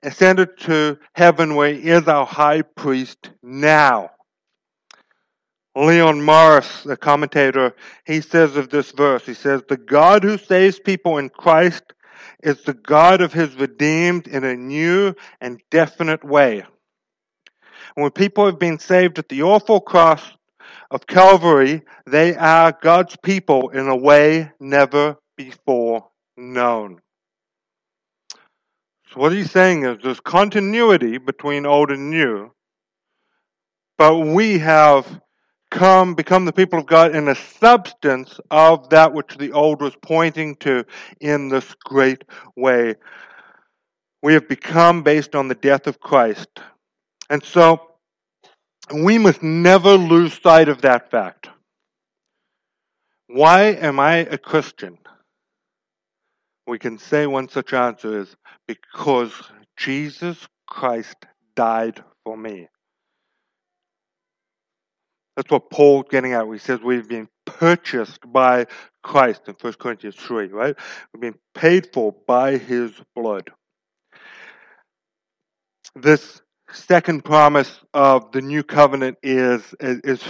ascended 0.04 0.58
to 0.60 0.98
heaven 1.16 1.56
where 1.56 1.74
he 1.74 1.90
is 1.90 2.08
our 2.08 2.26
high 2.26 2.62
priest 2.62 3.32
now. 3.44 4.12
Leon 5.76 6.22
Morris, 6.24 6.84
the 6.84 6.96
commentator, 6.96 7.76
he 8.06 8.22
says 8.22 8.56
of 8.56 8.70
this 8.70 8.94
verse, 8.94 9.26
he 9.26 9.34
says, 9.34 9.62
The 9.68 9.76
God 9.76 10.24
who 10.24 10.38
saves 10.38 10.80
people 10.80 11.18
in 11.18 11.28
Christ 11.28 11.84
is 12.42 12.64
the 12.64 12.74
God 12.74 13.20
of 13.20 13.34
his 13.34 13.54
redeemed 13.56 14.28
in 14.28 14.46
a 14.46 14.56
new 14.56 15.14
and 15.42 15.60
definite 15.72 16.24
way. 16.24 16.64
when 17.96 18.12
people 18.12 18.46
have 18.46 18.60
been 18.60 18.80
saved 18.80 19.20
at 19.20 19.28
the 19.28 19.44
awful 19.44 19.82
cross, 19.82 20.22
of 20.92 21.08
Calvary, 21.08 21.82
they 22.06 22.36
are 22.36 22.72
God's 22.72 23.16
people 23.24 23.70
in 23.70 23.88
a 23.88 23.96
way 23.96 24.52
never 24.60 25.18
before 25.36 26.08
known. 26.38 27.02
So, 29.12 29.20
what 29.20 29.32
he's 29.32 29.52
saying 29.52 29.86
is 29.86 29.98
there's 30.04 30.20
continuity 30.20 31.18
between 31.18 31.66
old 31.66 31.92
and 31.92 32.10
new, 32.10 32.52
but 33.98 34.20
we 34.20 34.60
have 34.60 35.22
come, 35.72 36.16
become 36.16 36.46
the 36.46 36.54
people 36.54 36.80
of 36.80 36.86
God 36.86 37.16
in 37.16 37.28
a 37.28 37.36
substance 37.36 38.40
of 38.50 38.90
that 38.90 39.14
which 39.14 39.38
the 39.38 39.52
old 39.52 39.82
was 39.82 39.96
pointing 40.02 40.56
to 40.58 40.86
in 41.20 41.50
this 41.50 41.76
great 41.84 42.24
way. 42.56 42.96
We 44.22 44.34
have 44.34 44.48
become 44.48 45.04
based 45.04 45.36
on 45.36 45.48
the 45.48 45.56
death 45.56 45.88
of 45.88 46.00
Christ. 46.00 46.48
And 47.30 47.44
so, 47.44 47.95
we 48.94 49.18
must 49.18 49.42
never 49.42 49.96
lose 49.96 50.40
sight 50.42 50.70
of 50.70 50.82
that 50.82 51.10
fact. 51.12 51.50
Why 53.28 53.64
am 53.64 54.00
I 54.00 54.18
a 54.18 54.38
Christian? 54.38 54.98
We 56.68 56.80
can 56.80 56.98
say 56.98 57.28
one 57.28 57.50
such 57.50 57.74
answer 57.74 58.20
is 58.20 58.36
because 58.68 59.32
Jesus 59.78 60.48
Christ 60.68 61.16
died 61.56 62.04
for 62.24 62.38
me. 62.38 62.68
That's 65.36 65.52
what 65.52 65.70
Paul's 65.70 66.06
getting 66.10 66.34
at. 66.34 66.46
He 66.46 66.58
says 66.60 66.80
we've 66.82 67.10
been 67.10 67.28
purchased 67.46 68.20
by 68.32 68.68
Christ 69.04 69.42
in 69.48 69.56
1 69.60 69.74
Corinthians 69.74 70.16
3, 70.16 70.48
right? 70.48 70.76
We've 71.14 71.22
been 71.22 71.40
paid 71.54 71.90
for 71.94 72.16
by 72.26 72.58
his 72.58 72.92
blood. 73.16 73.52
This 75.96 76.42
second 76.72 77.24
promise 77.24 77.80
of 77.94 78.32
the 78.32 78.42
new 78.42 78.64
covenant 78.64 79.18
is, 79.22 79.62
is, 79.80 80.00
is 80.04 80.24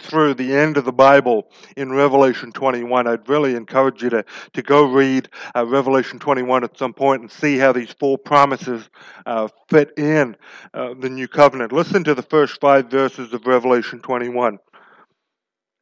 through 0.00 0.34
the 0.34 0.54
end 0.54 0.76
of 0.76 0.84
the 0.84 0.92
Bible 0.92 1.50
in 1.76 1.92
Revelation 1.92 2.52
21. 2.52 3.06
I'd 3.06 3.28
really 3.28 3.54
encourage 3.54 4.02
you 4.02 4.10
to, 4.10 4.24
to 4.52 4.62
go 4.62 4.84
read 4.84 5.28
uh, 5.54 5.66
Revelation 5.66 6.18
21 6.18 6.64
at 6.64 6.78
some 6.78 6.92
point 6.92 7.22
and 7.22 7.30
see 7.30 7.58
how 7.58 7.72
these 7.72 7.94
four 7.98 8.18
promises 8.18 8.88
uh, 9.24 9.48
fit 9.68 9.92
in 9.96 10.36
uh, 10.74 10.94
the 10.98 11.10
new 11.10 11.28
covenant. 11.28 11.72
Listen 11.72 12.04
to 12.04 12.14
the 12.14 12.22
first 12.22 12.60
five 12.60 12.90
verses 12.90 13.32
of 13.32 13.46
Revelation 13.46 14.00
21. 14.00 14.58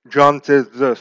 John 0.09 0.43
says 0.43 0.69
this. 0.71 1.01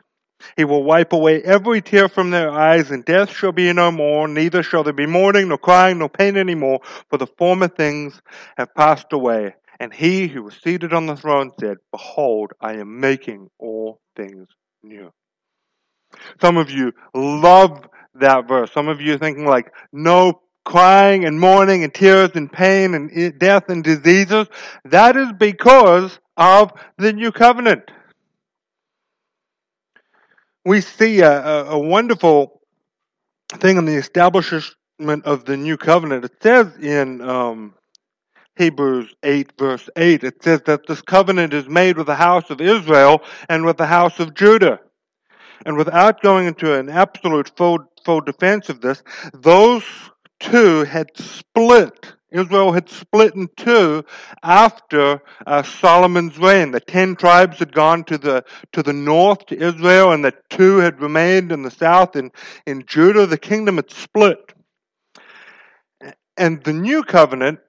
He 0.57 0.65
will 0.65 0.83
wipe 0.83 1.13
away 1.13 1.41
every 1.41 1.81
tear 1.81 2.09
from 2.09 2.31
their 2.31 2.51
eyes, 2.51 2.91
and 2.91 3.05
death 3.05 3.31
shall 3.31 3.51
be 3.51 3.71
no 3.73 3.91
more, 3.91 4.27
neither 4.27 4.63
shall 4.63 4.83
there 4.83 4.93
be 4.93 5.05
mourning, 5.05 5.49
nor 5.49 5.57
crying, 5.57 5.99
nor 5.99 6.09
pain 6.09 6.37
any 6.37 6.55
more, 6.55 6.79
for 7.09 7.17
the 7.17 7.27
former 7.27 7.67
things 7.67 8.21
have 8.57 8.73
passed 8.75 9.13
away. 9.13 9.55
And 9.79 9.93
he 9.93 10.27
who 10.27 10.43
was 10.43 10.55
seated 10.63 10.93
on 10.93 11.07
the 11.07 11.15
throne 11.15 11.51
said, 11.59 11.77
Behold, 11.91 12.51
I 12.61 12.73
am 12.73 12.99
making 12.99 13.49
all 13.57 13.99
things 14.15 14.47
new. 14.83 15.11
Some 16.39 16.57
of 16.57 16.69
you 16.69 16.91
love 17.15 17.87
that 18.15 18.47
verse. 18.47 18.71
Some 18.71 18.87
of 18.87 19.01
you 19.01 19.15
are 19.15 19.17
thinking 19.17 19.45
like, 19.45 19.71
no 19.91 20.41
crying 20.65 21.25
and 21.25 21.39
mourning 21.39 21.83
and 21.83 21.93
tears 21.93 22.31
and 22.35 22.51
pain 22.51 22.93
and 22.93 23.39
death 23.39 23.69
and 23.69 23.83
diseases. 23.83 24.47
That 24.85 25.17
is 25.17 25.31
because 25.37 26.19
of 26.37 26.71
the 26.97 27.13
new 27.13 27.31
covenant. 27.31 27.89
We 30.65 30.81
see 30.81 31.21
a, 31.21 31.31
a, 31.31 31.65
a 31.71 31.79
wonderful 31.79 32.61
thing 33.53 33.77
in 33.77 33.85
the 33.85 33.95
establishment 33.95 35.25
of 35.25 35.45
the 35.45 35.57
new 35.57 35.77
covenant. 35.77 36.25
It 36.25 36.33
says 36.41 36.67
in 36.77 37.21
um, 37.21 37.73
Hebrews 38.57 39.15
8, 39.23 39.53
verse 39.57 39.89
8, 39.95 40.23
it 40.23 40.43
says 40.43 40.61
that 40.65 40.85
this 40.87 41.01
covenant 41.01 41.53
is 41.53 41.67
made 41.67 41.97
with 41.97 42.07
the 42.07 42.15
house 42.15 42.49
of 42.49 42.61
Israel 42.61 43.21
and 43.49 43.65
with 43.65 43.77
the 43.77 43.87
house 43.87 44.19
of 44.19 44.33
Judah. 44.35 44.79
And 45.65 45.77
without 45.77 46.21
going 46.21 46.47
into 46.47 46.77
an 46.77 46.89
absolute 46.89 47.51
full, 47.55 47.79
full 48.03 48.21
defense 48.21 48.69
of 48.69 48.81
this, 48.81 49.03
those 49.33 49.83
two 50.39 50.83
had 50.83 51.09
split. 51.15 52.13
Israel 52.31 52.71
had 52.71 52.89
split 52.89 53.35
in 53.35 53.49
two 53.57 54.05
after 54.41 55.21
uh, 55.45 55.63
Solomon's 55.63 56.37
reign. 56.37 56.71
The 56.71 56.79
ten 56.79 57.15
tribes 57.15 57.59
had 57.59 57.73
gone 57.73 58.03
to 58.05 58.17
the 58.17 58.43
to 58.71 58.81
the 58.81 58.93
north 58.93 59.45
to 59.47 59.61
Israel, 59.61 60.11
and 60.11 60.23
the 60.23 60.33
two 60.49 60.77
had 60.77 61.01
remained 61.01 61.51
in 61.51 61.63
the 61.63 61.71
south. 61.71 62.15
In 62.15 62.31
in 62.65 62.85
Judah, 62.85 63.25
the 63.25 63.37
kingdom 63.37 63.75
had 63.75 63.91
split. 63.91 64.53
And 66.37 66.63
the 66.63 66.73
new 66.73 67.03
covenant, 67.03 67.59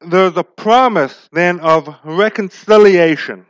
there's 0.00 0.36
a 0.36 0.44
promise 0.44 1.28
then 1.32 1.60
of 1.60 1.88
reconciliation 2.04 3.46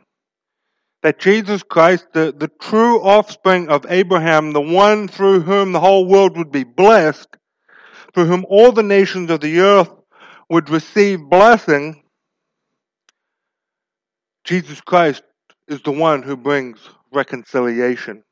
that 1.03 1.19
Jesus 1.19 1.63
Christ, 1.63 2.07
the, 2.13 2.33
the 2.35 2.47
true 2.47 3.01
offspring 3.01 3.67
of 3.67 3.85
Abraham, 3.89 4.53
the 4.53 4.61
one 4.61 5.09
through 5.09 5.41
whom 5.41 5.73
the 5.73 5.81
whole 5.81 6.05
world 6.05 6.37
would 6.37 6.51
be 6.51 6.63
blessed, 6.63 7.27
through 8.13 8.25
whom 8.25 8.45
all 8.49 8.71
the 8.71 8.83
nations 8.83 9.29
of 9.29 9.41
the 9.41 9.59
earth 9.59 9.91
would 10.53 10.69
receive 10.69 11.19
blessing, 11.19 12.03
Jesus 14.43 14.79
Christ 14.81 15.23
is 15.67 15.81
the 15.81 15.91
one 15.91 16.21
who 16.21 16.37
brings 16.37 16.77
reconciliation. 17.11 18.23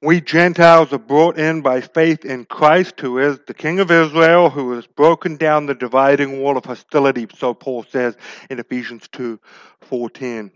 We 0.00 0.20
Gentiles 0.20 0.92
are 0.92 0.98
brought 0.98 1.36
in 1.36 1.62
by 1.62 1.80
faith 1.80 2.24
in 2.24 2.44
Christ, 2.44 3.00
who 3.00 3.18
is 3.18 3.40
the 3.48 3.54
King 3.54 3.80
of 3.80 3.90
Israel, 3.90 4.50
who 4.50 4.70
has 4.76 4.86
broken 4.86 5.36
down 5.36 5.66
the 5.66 5.74
dividing 5.74 6.40
wall 6.40 6.56
of 6.56 6.64
hostility, 6.64 7.26
so 7.36 7.52
Paul 7.52 7.82
says 7.82 8.16
in 8.50 8.60
Ephesians 8.60 9.08
2 9.10 9.40
14 9.80 10.52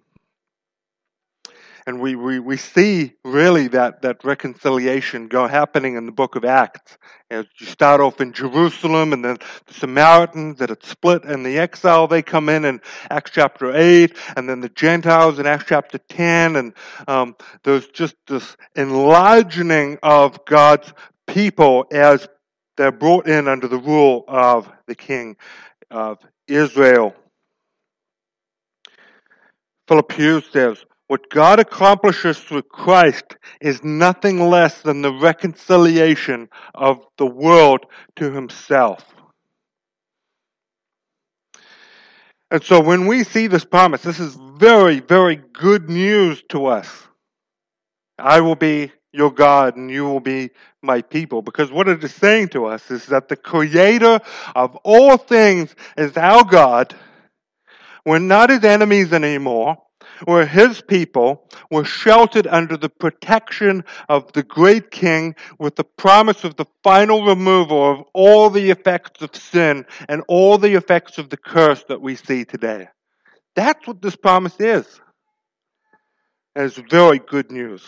and 1.86 2.00
we, 2.00 2.16
we, 2.16 2.40
we 2.40 2.56
see 2.56 3.12
really 3.24 3.68
that, 3.68 4.02
that 4.02 4.24
reconciliation 4.24 5.28
go 5.28 5.46
happening 5.46 5.94
in 5.94 6.04
the 6.04 6.12
book 6.12 6.34
of 6.34 6.44
Acts. 6.44 6.98
As 7.30 7.46
you 7.60 7.66
start 7.66 8.00
off 8.00 8.20
in 8.20 8.32
Jerusalem 8.32 9.12
and 9.12 9.24
then 9.24 9.38
the 9.66 9.74
Samaritans 9.74 10.58
that 10.58 10.68
had 10.68 10.84
split 10.84 11.24
and 11.24 11.46
the 11.46 11.58
exile, 11.58 12.08
they 12.08 12.22
come 12.22 12.48
in 12.48 12.64
in 12.64 12.80
Acts 13.08 13.30
chapter 13.32 13.74
8 13.74 14.16
and 14.36 14.48
then 14.48 14.60
the 14.60 14.68
Gentiles 14.68 15.38
in 15.38 15.46
Acts 15.46 15.66
chapter 15.68 15.98
10 15.98 16.56
and 16.56 16.74
um, 17.06 17.36
there's 17.62 17.86
just 17.88 18.16
this 18.26 18.56
enlarging 18.74 19.98
of 20.02 20.44
God's 20.44 20.92
people 21.28 21.86
as 21.92 22.26
they're 22.76 22.90
brought 22.90 23.28
in 23.28 23.46
under 23.46 23.68
the 23.68 23.78
rule 23.78 24.24
of 24.26 24.68
the 24.86 24.96
King 24.96 25.36
of 25.90 26.18
Israel. 26.48 27.14
Philip 29.86 30.10
Hughes 30.12 30.44
says, 30.52 30.84
what 31.08 31.30
God 31.30 31.60
accomplishes 31.60 32.38
through 32.38 32.62
Christ 32.62 33.36
is 33.60 33.84
nothing 33.84 34.48
less 34.48 34.82
than 34.82 35.02
the 35.02 35.12
reconciliation 35.12 36.48
of 36.74 37.04
the 37.16 37.26
world 37.26 37.86
to 38.16 38.32
Himself. 38.32 39.04
And 42.50 42.62
so 42.62 42.80
when 42.80 43.06
we 43.06 43.24
see 43.24 43.46
this 43.46 43.64
promise, 43.64 44.02
this 44.02 44.20
is 44.20 44.36
very, 44.56 45.00
very 45.00 45.36
good 45.36 45.88
news 45.88 46.42
to 46.50 46.66
us. 46.66 46.88
I 48.18 48.40
will 48.40 48.54
be 48.54 48.92
your 49.12 49.30
God 49.30 49.76
and 49.76 49.90
you 49.90 50.04
will 50.04 50.20
be 50.20 50.50
my 50.82 51.02
people. 51.02 51.42
Because 51.42 51.72
what 51.72 51.88
it 51.88 52.02
is 52.02 52.14
saying 52.14 52.48
to 52.48 52.66
us 52.66 52.90
is 52.90 53.06
that 53.06 53.28
the 53.28 53.36
creator 53.36 54.20
of 54.54 54.76
all 54.84 55.16
things 55.16 55.74
is 55.96 56.16
our 56.16 56.44
God. 56.44 56.94
We're 58.04 58.20
not 58.20 58.50
his 58.50 58.62
enemies 58.62 59.12
anymore 59.12 59.78
where 60.24 60.46
his 60.46 60.80
people 60.80 61.48
were 61.70 61.84
sheltered 61.84 62.46
under 62.46 62.76
the 62.76 62.88
protection 62.88 63.84
of 64.08 64.32
the 64.32 64.42
great 64.42 64.90
king 64.90 65.34
with 65.58 65.76
the 65.76 65.84
promise 65.84 66.44
of 66.44 66.56
the 66.56 66.66
final 66.82 67.24
removal 67.24 67.90
of 67.90 68.04
all 68.12 68.50
the 68.50 68.70
effects 68.70 69.22
of 69.22 69.34
sin 69.34 69.84
and 70.08 70.22
all 70.28 70.58
the 70.58 70.74
effects 70.74 71.18
of 71.18 71.28
the 71.28 71.36
curse 71.36 71.84
that 71.88 72.00
we 72.00 72.16
see 72.16 72.44
today. 72.44 72.88
That's 73.54 73.86
what 73.86 74.02
this 74.02 74.16
promise 74.16 74.58
is. 74.60 75.00
And 76.54 76.64
it's 76.64 76.76
very 76.76 77.18
good 77.18 77.50
news. 77.50 77.82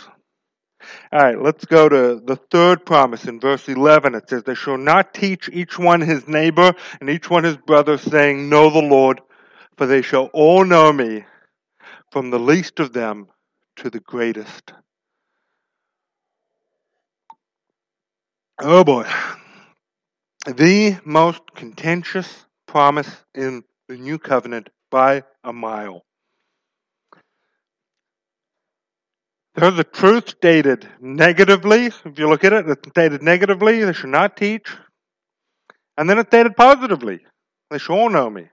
All 1.13 1.21
right, 1.21 1.41
let's 1.41 1.65
go 1.65 1.89
to 1.89 2.21
the 2.25 2.37
third 2.37 2.87
promise 2.87 3.25
in 3.25 3.41
verse 3.41 3.69
11. 3.69 4.15
It 4.15 4.29
says, 4.29 4.45
They 4.45 4.55
shall 4.55 4.79
not 4.79 5.13
teach 5.13 5.49
each 5.53 5.79
one 5.79 6.01
his 6.01 6.29
neighbor 6.29 6.73
and 7.01 7.11
each 7.11 7.29
one 7.29 7.45
his 7.45 7.57
brother, 7.57 7.99
saying, 7.99 8.49
Know 8.49 8.71
the 8.71 8.83
Lord, 8.83 9.21
for 9.77 9.87
they 9.87 10.03
shall 10.03 10.27
all 10.27 10.65
know 10.65 10.93
me, 10.93 11.25
from 12.11 12.31
the 12.31 12.39
least 12.39 12.81
of 12.81 12.93
them 12.93 13.29
to 13.77 13.91
the 13.91 14.01
greatest. 14.01 14.73
Oh 18.61 18.83
boy. 18.85 19.07
The 20.47 20.99
most 21.05 21.43
contentious 21.55 22.47
promise 22.67 23.11
in 23.35 23.63
the 23.89 23.97
new 23.97 24.19
covenant 24.19 24.69
by 24.91 25.23
a 25.45 25.53
mile. 25.53 26.05
There's 29.55 29.79
a 29.79 29.85
truth 29.85 30.29
stated 30.29 30.89
negatively. 31.01 31.87
If 31.87 32.19
you 32.19 32.29
look 32.29 32.45
at 32.45 32.53
it, 32.53 32.69
it's 32.69 32.89
stated 32.91 33.23
negatively. 33.23 33.85
They 33.85 33.93
should 33.93 34.11
not 34.11 34.37
teach. 34.37 34.69
And 35.97 36.09
then 36.09 36.19
it's 36.19 36.29
stated 36.31 36.57
positively. 36.57 37.21
They 37.71 37.79
should 37.79 37.95
all 37.95 38.09
know 38.09 38.31
me. 38.31 38.49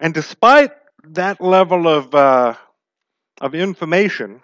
And 0.00 0.12
despite 0.12 0.72
that 1.04 1.40
level 1.40 1.88
of 1.88 2.14
uh, 2.14 2.54
of 3.40 3.54
information, 3.54 4.42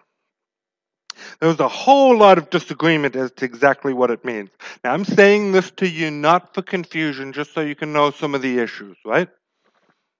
there 1.40 1.48
was 1.48 1.60
a 1.60 1.68
whole 1.68 2.16
lot 2.16 2.38
of 2.38 2.50
disagreement 2.50 3.16
as 3.16 3.32
to 3.32 3.44
exactly 3.44 3.92
what 3.92 4.10
it 4.10 4.24
means. 4.24 4.50
Now, 4.82 4.92
I'm 4.92 5.04
saying 5.04 5.52
this 5.52 5.70
to 5.72 5.88
you 5.88 6.10
not 6.10 6.54
for 6.54 6.62
confusion, 6.62 7.32
just 7.32 7.54
so 7.54 7.60
you 7.60 7.74
can 7.74 7.92
know 7.92 8.10
some 8.10 8.34
of 8.34 8.42
the 8.42 8.58
issues, 8.58 8.96
right? 9.04 9.28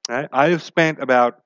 right? 0.09 0.29
I 0.33 0.51
have 0.51 0.63
spent 0.63 1.01
about 1.01 1.41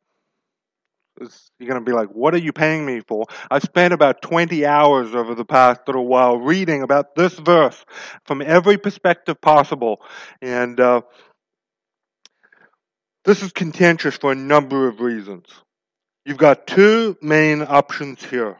you're 1.59 1.69
going 1.69 1.85
to 1.85 1.85
be 1.85 1.93
like, 1.93 2.11
what 2.11 2.35
are 2.35 2.39
you 2.39 2.53
paying 2.53 2.87
me 2.87 3.01
for? 3.01 3.27
I've 3.51 3.63
spent 3.63 3.93
about 3.93 4.23
20 4.23 4.65
hours 4.65 5.15
over 5.15 5.35
the 5.35 5.45
past 5.45 5.81
little 5.87 6.07
while 6.07 6.37
reading 6.39 6.83
about 6.83 7.15
this 7.17 7.35
verse 7.39 7.85
from 8.25 8.41
every 8.43 8.79
perspective 8.79 9.41
possible. 9.41 10.01
And 10.41 10.79
uh, 10.79 11.03
this 13.29 13.43
is 13.43 13.53
contentious 13.53 14.17
for 14.17 14.33
a 14.33 14.35
number 14.35 14.89
of 14.89 15.01
reasons. 15.01 15.45
You've 16.25 16.39
got 16.39 16.67
two 16.67 17.15
main 17.21 17.61
options 17.61 18.25
here. 18.25 18.57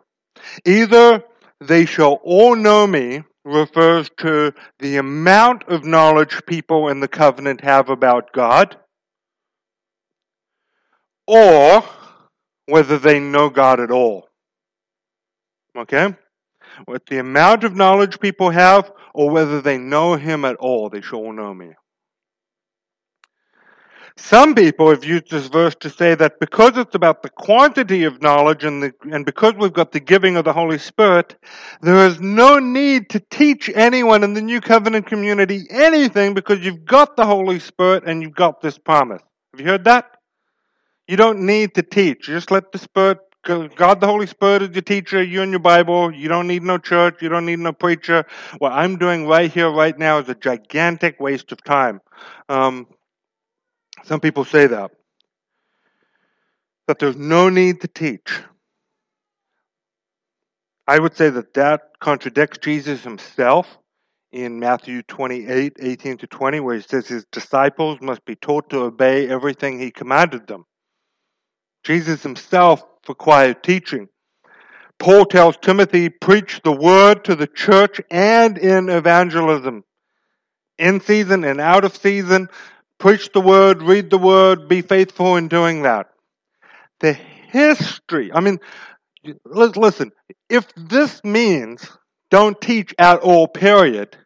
Either 0.67 1.25
they 1.59 1.87
shall 1.87 2.21
all 2.23 2.55
know 2.55 2.87
me 2.87 3.23
refers 3.47 4.11
to 4.19 4.53
the 4.79 4.99
amount 4.99 5.65
of 5.69 5.85
knowledge 5.85 6.45
people 6.45 6.89
in 6.89 7.01
the 7.01 7.09
covenant 7.09 7.63
have 7.63 7.89
about 7.89 8.31
God, 8.35 8.77
or 11.27 11.83
whether 12.67 12.99
they 12.99 13.21
know 13.21 13.49
God 13.49 13.81
at 13.81 13.91
all. 13.91 14.29
Okay? 15.79 16.15
With 16.87 17.07
the 17.07 17.21
amount 17.21 17.65
of 17.65 17.75
knowledge 17.75 18.21
people 18.21 18.51
have, 18.51 18.93
or 19.15 19.31
whether 19.31 19.63
they 19.63 19.79
know 19.79 20.17
Him 20.17 20.45
at 20.45 20.57
all, 20.57 20.91
they 20.91 21.01
shall 21.01 21.21
all 21.21 21.33
know 21.33 21.55
me. 21.55 21.73
Some 24.21 24.57
people 24.57 24.91
have 24.91 25.05
used 25.05 25.31
this 25.31 25.47
verse 25.47 25.77
to 25.77 25.89
say 25.89 26.15
that 26.17 26.41
because 26.41 26.77
it's 26.77 26.95
about 26.95 27.23
the 27.23 27.31
quantity 27.31 28.03
of 28.03 28.21
knowledge 28.21 28.65
and, 28.65 28.83
the, 28.83 28.93
and 29.11 29.25
because 29.25 29.55
we've 29.55 29.73
got 29.73 29.93
the 29.93 30.01
giving 30.01 30.37
of 30.37 30.45
the 30.45 30.53
Holy 30.53 30.79
Spirit, 30.79 31.37
there 31.83 32.05
is 32.07 32.21
no 32.21 32.59
need 32.59 33.11
to 33.11 33.21
teach 33.21 33.71
anyone 33.73 34.25
in 34.25 34.35
the 34.35 34.43
New 34.43 34.61
Covenant 34.61 35.07
community 35.07 35.67
anything 35.71 36.35
because 36.35 36.59
you've 36.61 36.85
got 36.85 37.17
the 37.17 37.25
Holy 37.25 37.61
Spirit 37.61 38.05
and 38.07 38.21
you've 38.21 38.35
got 38.35 38.61
this 38.61 38.77
promise. 38.77 39.23
Have 39.53 39.61
you 39.61 39.67
heard 39.67 39.85
that? 39.85 40.11
You 41.07 41.17
don't 41.17 41.47
need 41.47 41.75
to 41.77 41.83
teach. 41.83 42.27
Just 42.27 42.51
let 42.51 42.73
the 42.73 42.79
Spirit, 42.79 43.19
God 43.45 44.01
the 44.01 44.07
Holy 44.09 44.27
Spirit 44.27 44.63
is 44.63 44.71
your 44.71 44.83
teacher, 44.83 45.23
you 45.23 45.43
and 45.43 45.53
your 45.53 45.61
Bible. 45.61 46.13
You 46.13 46.29
don't 46.29 46.49
need 46.49 46.65
no 46.65 46.77
church. 46.77 47.23
You 47.23 47.29
don't 47.29 47.47
need 47.47 47.61
no 47.61 47.73
preacher. 47.73 48.27
What 48.59 48.73
I'm 48.73 48.99
doing 48.99 49.29
right 49.29 49.51
here, 49.51 49.71
right 49.71 49.97
now 49.97 50.19
is 50.19 50.29
a 50.29 50.35
gigantic 50.35 51.21
waste 51.21 51.53
of 51.53 51.63
time. 51.63 52.01
Um, 52.49 52.89
Some 54.05 54.21
people 54.21 54.45
say 54.45 54.67
that. 54.67 54.91
That 56.87 56.99
there's 56.99 57.17
no 57.17 57.49
need 57.49 57.83
to 57.83 57.89
teach. 57.89 58.41
I 60.87 60.99
would 60.99 61.17
say 61.17 61.29
that 61.29 61.55
that 61.55 61.83
contradicts 62.01 62.59
Jesus 62.59 63.05
himself 63.05 63.79
in 64.33 64.59
Matthew 64.59 65.03
28 65.03 65.77
18 65.81 66.17
to 66.19 66.27
20, 66.27 66.61
where 66.61 66.77
he 66.77 66.83
says 66.83 67.07
his 67.07 67.27
disciples 67.31 67.99
must 68.01 68.25
be 68.25 68.37
taught 68.37 68.71
to 68.71 68.81
obey 68.81 69.29
everything 69.29 69.79
he 69.79 69.91
commanded 69.91 70.47
them. 70.47 70.65
Jesus 71.85 72.23
himself 72.23 72.83
required 73.09 73.63
teaching. 73.63 74.09
Paul 74.99 75.27
tells 75.27 75.57
Timothy, 75.57 76.09
preach 76.09 76.61
the 76.65 76.73
word 76.73 77.25
to 77.25 77.37
the 77.37 77.47
church 77.47 78.01
and 78.11 78.59
in 78.59 78.89
evangelism. 78.89 79.85
In 80.77 81.01
season 81.01 81.45
and 81.45 81.61
out 81.61 81.85
of 81.85 81.97
season, 81.97 82.49
preach 82.99 83.33
the 83.33 83.41
word, 83.41 83.83
read 83.83 84.11
the 84.11 84.19
word, 84.19 84.69
be 84.69 84.83
faithful 84.83 85.37
in 85.37 85.49
doing 85.49 85.83
that. 85.83 86.09
The 87.01 87.13
history, 87.13 88.33
I 88.33 88.41
mean, 88.41 88.59
listen, 89.45 90.13
if 90.49 90.67
this 90.75 91.23
means 91.25 91.89
don't 92.31 92.61
teach 92.61 92.95
at 92.99 93.21
all, 93.21 93.49
period, 93.49 94.17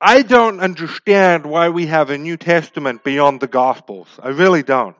I 0.00 0.22
don't 0.22 0.60
understand 0.60 1.46
why 1.46 1.68
we 1.68 1.86
have 1.86 2.10
a 2.10 2.18
New 2.18 2.36
Testament 2.36 3.04
beyond 3.04 3.40
the 3.40 3.46
Gospels. 3.46 4.08
I 4.20 4.28
really 4.28 4.62
don't. 4.62 4.96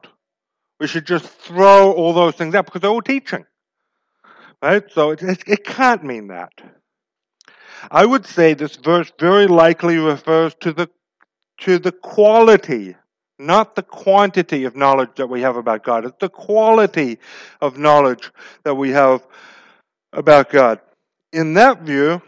We 0.78 0.86
should 0.86 1.06
just 1.06 1.26
throw 1.26 1.92
all 1.92 2.12
those 2.12 2.34
things 2.34 2.54
out 2.54 2.66
because 2.66 2.82
they're 2.82 2.90
all 2.90 3.02
teaching. 3.02 3.44
Right? 4.62 4.84
So 4.92 5.10
it, 5.10 5.22
it, 5.22 5.42
it 5.46 5.64
can't 5.64 6.04
mean 6.04 6.28
that. 6.28 6.52
I 7.90 8.06
would 8.06 8.26
say 8.26 8.54
this 8.54 8.76
verse 8.76 9.10
very 9.18 9.48
likely 9.48 9.96
refers 9.96 10.54
to 10.60 10.72
the 10.72 10.88
to 11.62 11.79
the 11.79 11.92
quality, 11.92 12.96
not 13.38 13.77
the 13.77 13.83
quantity 13.83 14.64
of 14.64 14.77
knowledge 14.77 15.11
that 15.16 15.29
we 15.29 15.42
have 15.42 15.57
about 15.57 15.85
God. 15.85 16.05
It's 16.05 16.16
the 16.20 16.29
quality 16.29 17.18
of 17.61 17.79
knowledge 17.79 18.31
that 18.64 18.75
we 18.75 18.90
have 18.90 19.27
about 20.12 20.51
God. 20.51 20.81
In 21.33 21.55
that 21.55 21.83
view, 21.83 22.20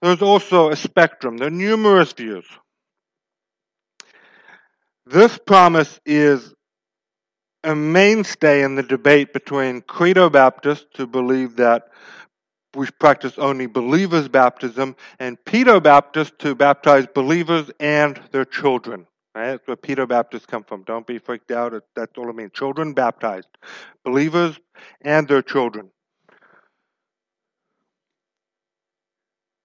there's 0.00 0.22
also 0.22 0.70
a 0.70 0.76
spectrum. 0.76 1.36
There 1.36 1.48
are 1.48 1.50
numerous 1.50 2.12
views. 2.12 2.44
This 5.06 5.38
promise 5.38 6.00
is 6.04 6.52
a 7.64 7.74
mainstay 7.74 8.62
in 8.62 8.74
the 8.74 8.82
debate 8.82 9.32
between 9.32 9.82
Credo 9.82 10.28
Baptists, 10.28 10.96
who 10.96 11.06
believe 11.06 11.56
that 11.56 11.88
we 12.74 12.86
practice 12.98 13.38
only 13.38 13.66
believers' 13.66 14.28
baptism, 14.28 14.96
and 15.18 15.42
Pedo 15.44 15.82
Baptists, 15.82 16.42
who 16.42 16.54
baptize 16.54 17.06
believers 17.14 17.70
and 17.80 18.20
their 18.30 18.44
children. 18.44 19.06
Right? 19.34 19.52
That's 19.52 19.66
where 19.66 19.76
Pedo 19.76 20.06
Baptists 20.08 20.46
come 20.46 20.64
from. 20.64 20.82
Don't 20.82 21.06
be 21.06 21.18
freaked 21.18 21.50
out. 21.50 21.74
That's 21.94 22.12
all 22.16 22.28
I 22.28 22.32
mean. 22.32 22.50
Children 22.52 22.92
baptized, 22.92 23.48
believers 24.04 24.58
and 25.00 25.28
their 25.28 25.42
children. 25.42 25.90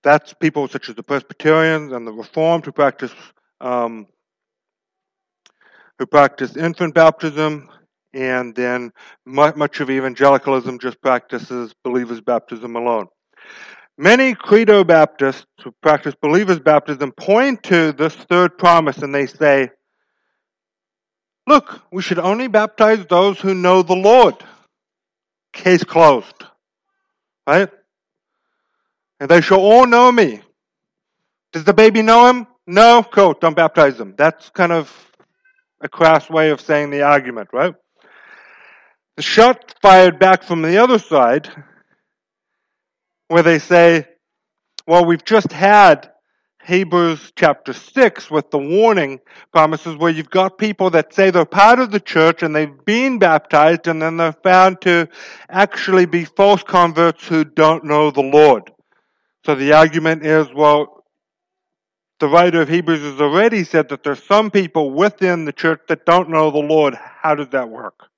That's 0.04 0.34
people 0.34 0.68
such 0.68 0.90
as 0.90 0.96
the 0.96 1.04
Presbyterians 1.04 1.92
and 1.92 2.08
the 2.08 2.14
Reformed 2.14 2.66
who 2.66 2.72
practice 2.72 3.12
um, 3.60 4.08
who 6.00 6.06
practice 6.06 6.56
infant 6.56 6.94
baptism, 6.94 7.70
and 8.14 8.56
then 8.56 8.92
much 9.26 9.80
of 9.80 9.90
evangelicalism 9.90 10.80
just 10.80 11.02
practices 11.02 11.74
believers' 11.84 12.22
baptism 12.22 12.76
alone. 12.76 13.08
Many 13.98 14.36
Credo 14.36 14.84
Baptists 14.84 15.46
who 15.64 15.72
practice 15.82 16.14
believers' 16.22 16.60
baptism 16.60 17.12
point 17.12 17.64
to 17.64 17.92
this 17.92 18.14
third 18.14 18.58
promise 18.58 19.00
and 19.00 19.14
they 19.14 19.26
say, 19.26 19.72
Look, 21.48 21.82
we 21.92 22.02
should 22.02 22.20
only 22.20 22.48
baptize 22.48 23.06
those 23.06 23.40
who 23.40 23.54
know 23.54 23.82
the 23.82 23.96
Lord. 23.96 24.36
Case 25.54 25.84
closed. 25.84 26.44
Right? 27.48 27.70
And 29.20 29.30
they 29.30 29.40
shall 29.40 29.62
all 29.62 29.88
know 29.88 30.12
me. 30.12 30.42
Does 31.54 31.64
the 31.64 31.74
baby 31.74 32.02
know 32.02 32.28
him? 32.28 32.48
No? 32.68 33.02
Cool, 33.02 33.34
don't 33.40 33.56
baptize 33.56 33.98
him. 33.98 34.14
That's 34.18 34.50
kind 34.50 34.74
of 34.74 34.94
a 35.80 35.88
crass 35.88 36.30
way 36.30 36.50
of 36.50 36.60
saying 36.60 36.90
the 36.90 37.04
argument, 37.04 37.50
right? 37.54 37.74
The 39.18 39.24
shot 39.24 39.74
fired 39.82 40.20
back 40.20 40.44
from 40.44 40.62
the 40.62 40.78
other 40.78 41.00
side, 41.00 41.50
where 43.30 43.42
they 43.42 43.58
say, 43.58 44.08
well, 44.86 45.06
we've 45.06 45.26
just 45.26 45.52
had 45.52 46.12
Hebrews 46.64 47.32
chapter 47.36 47.74
6 47.74 48.30
with 48.30 48.52
the 48.52 48.60
warning 48.60 49.20
promises 49.52 49.96
where 49.96 50.12
you've 50.12 50.30
got 50.30 50.60
people 50.60 50.92
that 50.92 51.16
say 51.16 51.32
they're 51.32 51.46
part 51.46 51.80
of 51.80 51.90
the 51.90 52.00
church 52.00 52.44
and 52.44 52.56
they've 52.56 52.86
been 52.86 53.18
baptized 53.18 53.88
and 53.88 54.00
then 54.00 54.18
they're 54.18 54.34
found 54.44 54.82
to 54.82 55.10
actually 55.50 56.06
be 56.06 56.24
false 56.24 56.62
converts 56.62 57.28
who 57.28 57.44
don't 57.44 57.86
know 57.86 58.12
the 58.12 58.22
Lord. 58.22 58.72
So 59.46 59.56
the 59.56 59.74
argument 59.74 60.28
is, 60.28 60.48
well, 60.54 61.06
the 62.20 62.28
writer 62.28 62.62
of 62.62 62.70
Hebrews 62.70 63.02
has 63.02 63.20
already 63.20 63.64
said 63.64 63.90
that 63.90 64.04
there's 64.04 64.22
some 64.24 64.52
people 64.52 64.92
within 64.92 65.46
the 65.46 65.54
church 65.54 65.82
that 65.88 66.06
don't 66.06 66.30
know 66.30 66.52
the 66.52 66.60
Lord. 66.60 66.94
How 66.94 67.34
does 67.34 67.50
that 67.50 67.70
work? 67.70 68.10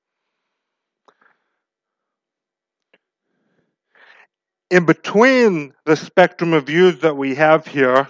In 4.69 4.86
between 4.86 5.73
the 5.86 5.95
spectrum 5.95 6.53
of 6.53 6.67
views 6.67 6.99
that 6.99 7.17
we 7.17 7.36
have 7.36 7.65
here, 7.65 8.08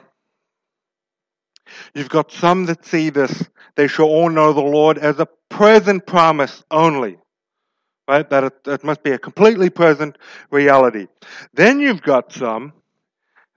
you've 1.94 2.10
got 2.10 2.32
some 2.32 2.66
that 2.66 2.86
see 2.86 3.10
this, 3.10 3.48
they 3.76 3.88
shall 3.88 4.08
all 4.08 4.30
know 4.30 4.54
the 4.54 4.62
Lord 4.62 4.98
as 4.98 5.20
a 5.20 5.28
present 5.50 6.06
promise 6.06 6.64
only. 6.70 7.18
Right? 8.08 8.30
That 8.30 8.44
it, 8.44 8.54
it 8.66 8.84
must 8.84 9.04
be 9.04 9.12
a 9.12 9.20
completely 9.20 9.70
present 9.70 10.18
reality. 10.50 11.08
Then 11.54 11.80
you've 11.80 12.02
got 12.02 12.34
some 12.34 12.74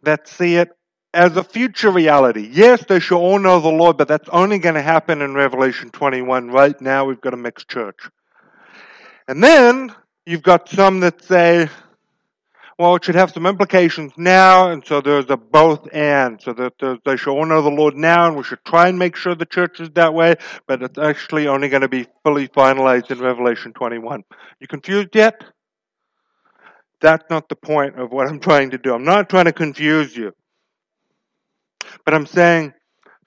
that 0.02 0.28
see 0.28 0.56
it 0.56 0.70
as 1.14 1.36
a 1.36 1.44
future 1.44 1.90
reality. 1.90 2.48
Yes, 2.52 2.84
they 2.86 3.00
shall 3.00 3.18
all 3.18 3.38
know 3.38 3.60
the 3.60 3.68
Lord, 3.68 3.96
but 3.96 4.08
that's 4.08 4.28
only 4.30 4.58
going 4.58 4.74
to 4.74 4.82
happen 4.82 5.22
in 5.22 5.34
Revelation 5.34 5.90
21. 5.90 6.50
Right 6.50 6.78
now, 6.80 7.04
we've 7.04 7.20
got 7.20 7.34
a 7.34 7.38
mixed 7.38 7.68
church. 7.68 8.08
And 9.28 9.42
then 9.42 9.94
you've 10.26 10.42
got 10.42 10.68
some 10.68 11.00
that 11.00 11.22
say, 11.24 11.68
well, 12.78 12.96
it 12.96 13.04
should 13.04 13.14
have 13.14 13.30
some 13.30 13.46
implications 13.46 14.12
now, 14.16 14.70
and 14.70 14.85
so 14.85 15.00
there's 15.00 15.28
a 15.28 15.37
both 15.37 15.88
and, 15.92 16.40
so 16.40 16.52
that 16.54 17.00
they 17.04 17.16
should 17.16 17.38
honor 17.38 17.61
the 17.61 17.70
Lord 17.70 17.94
now, 17.94 18.26
and 18.26 18.37
we 18.37 18.42
should 18.42 18.64
try 18.64 18.88
and 18.88 18.98
make 18.98 19.16
sure 19.16 19.35
the 19.35 19.46
church 19.46 19.80
is 19.80 19.90
that 19.90 20.14
way, 20.14 20.37
but 20.66 20.82
it's 20.82 20.98
actually 20.98 21.46
only 21.46 21.68
going 21.68 21.82
to 21.82 21.88
be 21.88 22.06
fully 22.24 22.48
finalized 22.48 23.11
in 23.11 23.18
Revelation 23.18 23.72
21. 23.72 24.22
You 24.61 24.66
confused 24.66 25.14
yet? 25.14 25.44
That's 27.00 27.28
not 27.28 27.48
the 27.48 27.56
point 27.56 27.98
of 27.98 28.11
what 28.11 28.28
I'm 28.28 28.40
trying 28.40 28.70
to 28.70 28.78
do. 28.78 28.94
I'm 28.94 29.04
not 29.04 29.28
trying 29.28 29.46
to 29.46 29.52
confuse 29.52 30.16
you. 30.16 30.32
But 32.04 32.14
I'm 32.14 32.26
saying, 32.26 32.72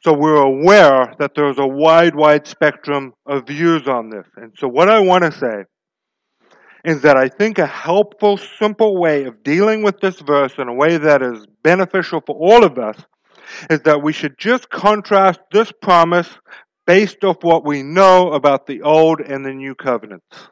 so 0.01 0.13
we're 0.13 0.35
aware 0.35 1.13
that 1.19 1.35
there's 1.35 1.59
a 1.59 1.67
wide, 1.67 2.15
wide 2.15 2.47
spectrum 2.47 3.13
of 3.25 3.47
views 3.47 3.87
on 3.87 4.09
this. 4.09 4.25
And 4.37 4.53
so 4.57 4.67
what 4.67 4.89
I 4.89 4.99
want 4.99 5.23
to 5.23 5.31
say 5.31 5.65
is 6.85 7.01
that 7.01 7.17
I 7.17 7.29
think 7.29 7.57
a 7.57 7.65
helpful, 7.65 8.37
simple 8.37 8.97
way 8.97 9.23
of 9.23 9.43
dealing 9.43 9.81
with 9.81 9.99
this 9.99 10.19
verse 10.19 10.53
in 10.59 10.67
a 10.67 10.73
way 10.73 10.97
that 10.97 11.23
is 11.23 11.47
beneficial 11.63 12.21
for 12.21 12.35
all 12.35 12.63
of 12.63 12.77
us 12.77 12.97
is 13.71 13.81
that 13.81 14.03
we 14.03 14.13
should 14.13 14.37
just 14.37 14.69
contrast 14.69 15.39
this 15.51 15.71
promise 15.81 16.29
based 16.85 17.23
off 17.23 17.43
what 17.43 17.65
we 17.65 17.81
know 17.81 18.33
about 18.33 18.67
the 18.67 18.83
Old 18.83 19.19
and 19.19 19.43
the 19.43 19.53
New 19.53 19.73
Covenants. 19.73 20.49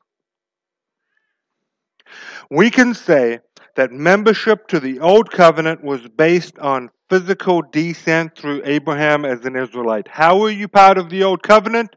We 2.50 2.72
can 2.72 2.96
say 2.96 3.40
that 3.76 3.92
membership 3.92 4.68
to 4.70 4.80
the 4.80 5.00
Old 5.00 5.32
Covenant 5.32 5.84
was 5.84 6.02
based 6.08 6.58
on 6.58 6.90
physical 7.10 7.62
descent 7.62 8.36
through 8.36 8.64
Abraham 8.66 9.24
as 9.24 9.46
an 9.46 9.56
Israelite. 9.56 10.08
How 10.08 10.40
were 10.40 10.50
you 10.50 10.68
part 10.68 10.98
of 10.98 11.12
the 11.12 11.24
Old 11.24 11.44
Covenant? 11.44 11.96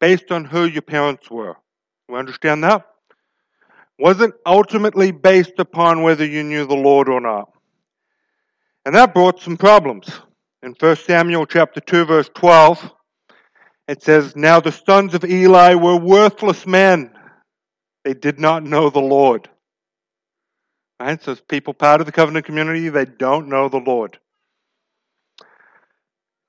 Based 0.00 0.30
on 0.30 0.46
who 0.46 0.64
your 0.64 0.82
parents 0.82 1.30
were. 1.30 1.56
We 2.08 2.16
understand 2.16 2.64
that? 2.64 2.86
Wasn't 3.98 4.34
ultimately 4.46 5.10
based 5.10 5.58
upon 5.58 6.02
whether 6.02 6.24
you 6.24 6.44
knew 6.44 6.66
the 6.66 6.74
Lord 6.74 7.08
or 7.08 7.20
not. 7.20 7.50
And 8.84 8.94
that 8.94 9.12
brought 9.12 9.40
some 9.40 9.56
problems. 9.56 10.08
In 10.62 10.74
1 10.78 10.96
Samuel 10.96 11.46
chapter 11.46 11.80
2 11.80 12.04
verse 12.04 12.30
12, 12.34 12.92
it 13.88 14.02
says, 14.02 14.36
Now 14.36 14.60
the 14.60 14.72
sons 14.72 15.14
of 15.14 15.24
Eli 15.24 15.74
were 15.74 15.96
worthless 15.96 16.66
men. 16.66 17.10
They 18.04 18.14
did 18.14 18.38
not 18.38 18.62
know 18.62 18.90
the 18.90 19.00
Lord. 19.00 19.48
Right? 21.00 21.22
So 21.22 21.36
people 21.36 21.74
part 21.74 22.00
of 22.00 22.06
the 22.06 22.12
covenant 22.12 22.46
community, 22.46 22.88
they 22.88 23.04
don't 23.04 23.48
know 23.48 23.68
the 23.68 23.78
Lord. 23.78 24.18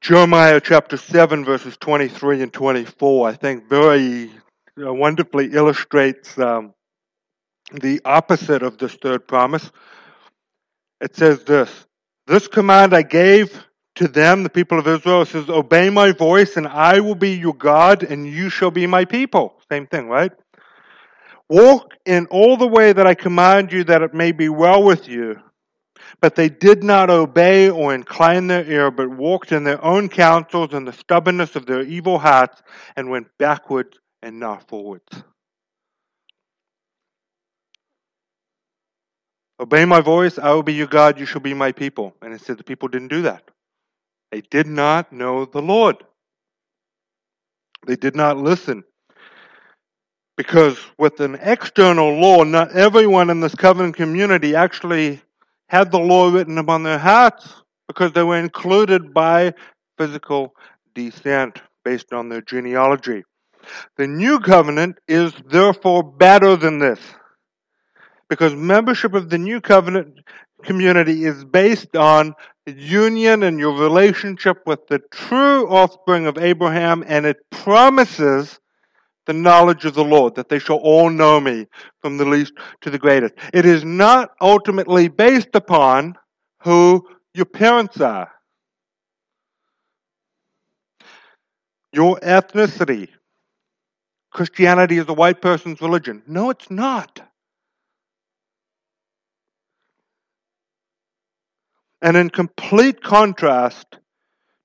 Jeremiah 0.01 0.61
chapter 0.63 0.97
7 0.97 1.43
verses 1.43 1.75
23 1.77 2.41
and 2.41 2.53
24, 2.53 3.27
I 3.27 3.33
think 3.33 3.69
very 3.69 4.31
uh, 4.81 4.93
wonderfully 4.93 5.51
illustrates 5.51 6.37
um, 6.39 6.73
the 7.71 8.01
opposite 8.05 8.63
of 8.63 8.77
this 8.77 8.95
third 8.95 9.27
promise. 9.27 9.69
It 11.01 11.15
says 11.15 11.43
this 11.43 11.85
This 12.27 12.47
command 12.47 12.93
I 12.93 13.03
gave 13.03 13.65
to 13.95 14.07
them, 14.07 14.43
the 14.43 14.49
people 14.49 14.79
of 14.79 14.87
Israel, 14.87 15.23
it 15.23 15.27
says, 15.27 15.49
Obey 15.49 15.89
my 15.89 16.11
voice, 16.11 16.55
and 16.55 16.67
I 16.67 17.01
will 17.01 17.15
be 17.15 17.31
your 17.31 17.53
God, 17.53 18.03
and 18.03 18.25
you 18.25 18.49
shall 18.49 18.71
be 18.71 18.87
my 18.87 19.05
people. 19.05 19.55
Same 19.69 19.87
thing, 19.87 20.07
right? 20.07 20.31
Walk 21.49 21.95
in 22.05 22.27
all 22.27 22.55
the 22.57 22.67
way 22.67 22.93
that 22.93 23.05
I 23.05 23.13
command 23.13 23.73
you, 23.73 23.83
that 23.85 24.01
it 24.01 24.13
may 24.13 24.31
be 24.31 24.47
well 24.47 24.83
with 24.83 25.09
you. 25.09 25.41
But 26.21 26.35
they 26.35 26.49
did 26.49 26.83
not 26.83 27.09
obey 27.09 27.69
or 27.69 27.93
incline 27.93 28.47
their 28.47 28.63
ear, 28.65 28.89
but 28.91 29.09
walked 29.09 29.51
in 29.51 29.63
their 29.63 29.83
own 29.83 30.09
counsels 30.09 30.73
and 30.73 30.87
the 30.87 30.93
stubbornness 30.93 31.55
of 31.55 31.65
their 31.65 31.81
evil 31.81 32.19
hearts, 32.19 32.61
and 32.95 33.09
went 33.09 33.27
backwards 33.37 33.97
and 34.21 34.39
not 34.39 34.67
forwards. 34.67 35.23
Obey 39.59 39.83
my 39.83 39.99
voice, 39.99 40.39
I 40.39 40.51
will 40.51 40.63
be 40.63 40.73
your 40.73 40.87
God, 40.87 41.19
you 41.19 41.25
shall 41.25 41.41
be 41.41 41.53
my 41.53 41.73
people. 41.73 42.15
And 42.21 42.33
it 42.33 42.41
said 42.41 42.57
the 42.57 42.63
people 42.63 42.87
didn't 42.87 43.09
do 43.09 43.23
that. 43.23 43.43
They 44.31 44.41
did 44.41 44.67
not 44.67 45.11
know 45.11 45.45
the 45.45 45.61
Lord. 45.61 45.97
They 47.85 47.97
did 47.97 48.15
not 48.15 48.37
listen. 48.37 48.83
Because 50.37 50.79
with 50.97 51.19
an 51.19 51.35
external 51.41 52.17
law, 52.19 52.43
not 52.43 52.71
everyone 52.71 53.29
in 53.29 53.41
this 53.41 53.55
covenant 53.55 53.97
community 53.97 54.55
actually 54.55 55.21
had 55.67 55.91
the 55.91 55.99
law 55.99 56.31
written 56.31 56.57
upon 56.57 56.83
their 56.83 56.97
hearts 56.97 57.53
because 57.87 58.13
they 58.13 58.23
were 58.23 58.37
included 58.37 59.13
by 59.13 59.53
physical 59.97 60.55
descent 60.95 61.61
based 61.83 62.13
on 62.13 62.29
their 62.29 62.41
genealogy. 62.41 63.25
The 63.97 64.07
new 64.07 64.39
covenant 64.39 64.99
is 65.07 65.33
therefore 65.45 66.03
better 66.03 66.55
than 66.55 66.79
this 66.79 66.99
because 68.29 68.53
membership 68.55 69.13
of 69.13 69.29
the 69.29 69.37
new 69.37 69.59
covenant 69.59 70.19
community 70.63 71.25
is 71.25 71.43
based 71.45 71.95
on 71.95 72.33
union 72.65 73.43
and 73.43 73.59
your 73.59 73.75
relationship 73.75 74.57
with 74.65 74.85
the 74.87 74.99
true 75.11 75.67
offspring 75.67 76.27
of 76.27 76.37
Abraham, 76.37 77.03
and 77.07 77.25
it 77.25 77.37
promises 77.49 78.59
the 79.25 79.33
knowledge 79.33 79.85
of 79.85 79.93
the 79.93 80.03
Lord, 80.03 80.35
that 80.35 80.49
they 80.49 80.59
shall 80.59 80.77
all 80.77 81.09
know 81.09 81.39
me 81.39 81.67
from 82.01 82.17
the 82.17 82.25
least 82.25 82.53
to 82.81 82.89
the 82.89 82.97
greatest. 82.97 83.33
It 83.53 83.65
is 83.65 83.83
not 83.83 84.31
ultimately 84.41 85.07
based 85.07 85.55
upon 85.55 86.15
who 86.61 87.07
your 87.33 87.45
parents 87.45 88.01
are, 88.01 88.31
your 91.91 92.19
ethnicity. 92.19 93.09
Christianity 94.31 94.97
is 94.97 95.07
a 95.07 95.13
white 95.13 95.41
person's 95.41 95.81
religion. 95.81 96.21
No, 96.27 96.49
it's 96.49 96.69
not. 96.69 97.28
And 102.01 102.15
in 102.15 102.29
complete 102.29 103.01
contrast 103.01 103.97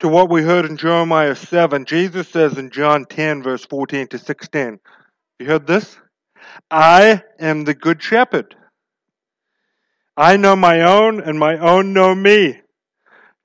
to 0.01 0.09
what 0.09 0.31
we 0.31 0.43
heard 0.43 0.67
in 0.67 0.77
Jeremiah 0.77 1.35
7, 1.35 1.85
Jesus 1.85 2.29
says 2.29 2.59
in 2.59 2.71
John 2.71 3.07
10, 3.07 3.43
verse 3.43 3.65
14 3.65 4.07
to 4.09 4.19
16, 4.19 4.79
you 5.39 5.47
heard 5.47 5.67
this? 5.67 5.97
I 6.71 7.23
am 7.41 7.65
the 7.65 7.75
good 7.75 8.03
shepherd. 8.03 8.55
I 10.17 10.37
know 10.37 10.55
my 10.55 10.83
own, 10.83 11.21
and 11.21 11.39
my 11.39 11.59
own 11.59 11.93
know 11.93 12.15
me. 12.15 12.61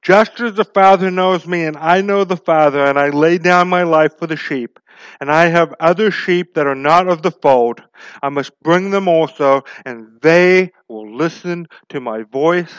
Just 0.04 0.39
as 0.39 0.54
the 0.54 0.65
Father 0.65 1.10
knows 1.10 1.47
me, 1.47 1.65
and 1.65 1.75
I 1.75 2.02
know 2.02 2.23
the 2.23 2.38
Father, 2.38 2.86
and 2.86 2.99
I 2.99 3.10
lay 3.10 3.39
down 3.39 3.69
my 3.69 3.84
life 3.84 4.17
for 4.19 4.28
the 4.28 4.38
sheep, 4.38 4.80
and 5.19 5.32
I 5.32 5.47
have 5.47 5.73
other 5.80 6.12
sheep 6.12 6.54
that 6.54 6.67
are 6.67 6.75
not 6.75 7.08
of 7.08 7.23
the 7.23 7.32
fold, 7.32 7.82
I 8.21 8.30
must 8.30 8.52
bring 8.62 8.91
them 8.91 9.08
also, 9.08 9.63
and 9.86 10.19
they 10.21 10.71
will 10.88 11.15
listen 11.15 11.67
to 11.89 11.99
my 11.99 12.21
voice 12.23 12.73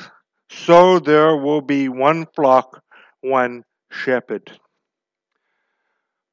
so 0.50 0.98
there 0.98 1.36
will 1.36 1.60
be 1.60 1.88
one 1.88 2.26
flock, 2.34 2.82
one 3.20 3.64
shepherd. 3.90 4.50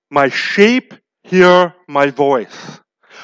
My 0.10 0.30
sheep 0.30 0.94
hear 1.24 1.74
my 1.88 2.10
voice. 2.10 2.80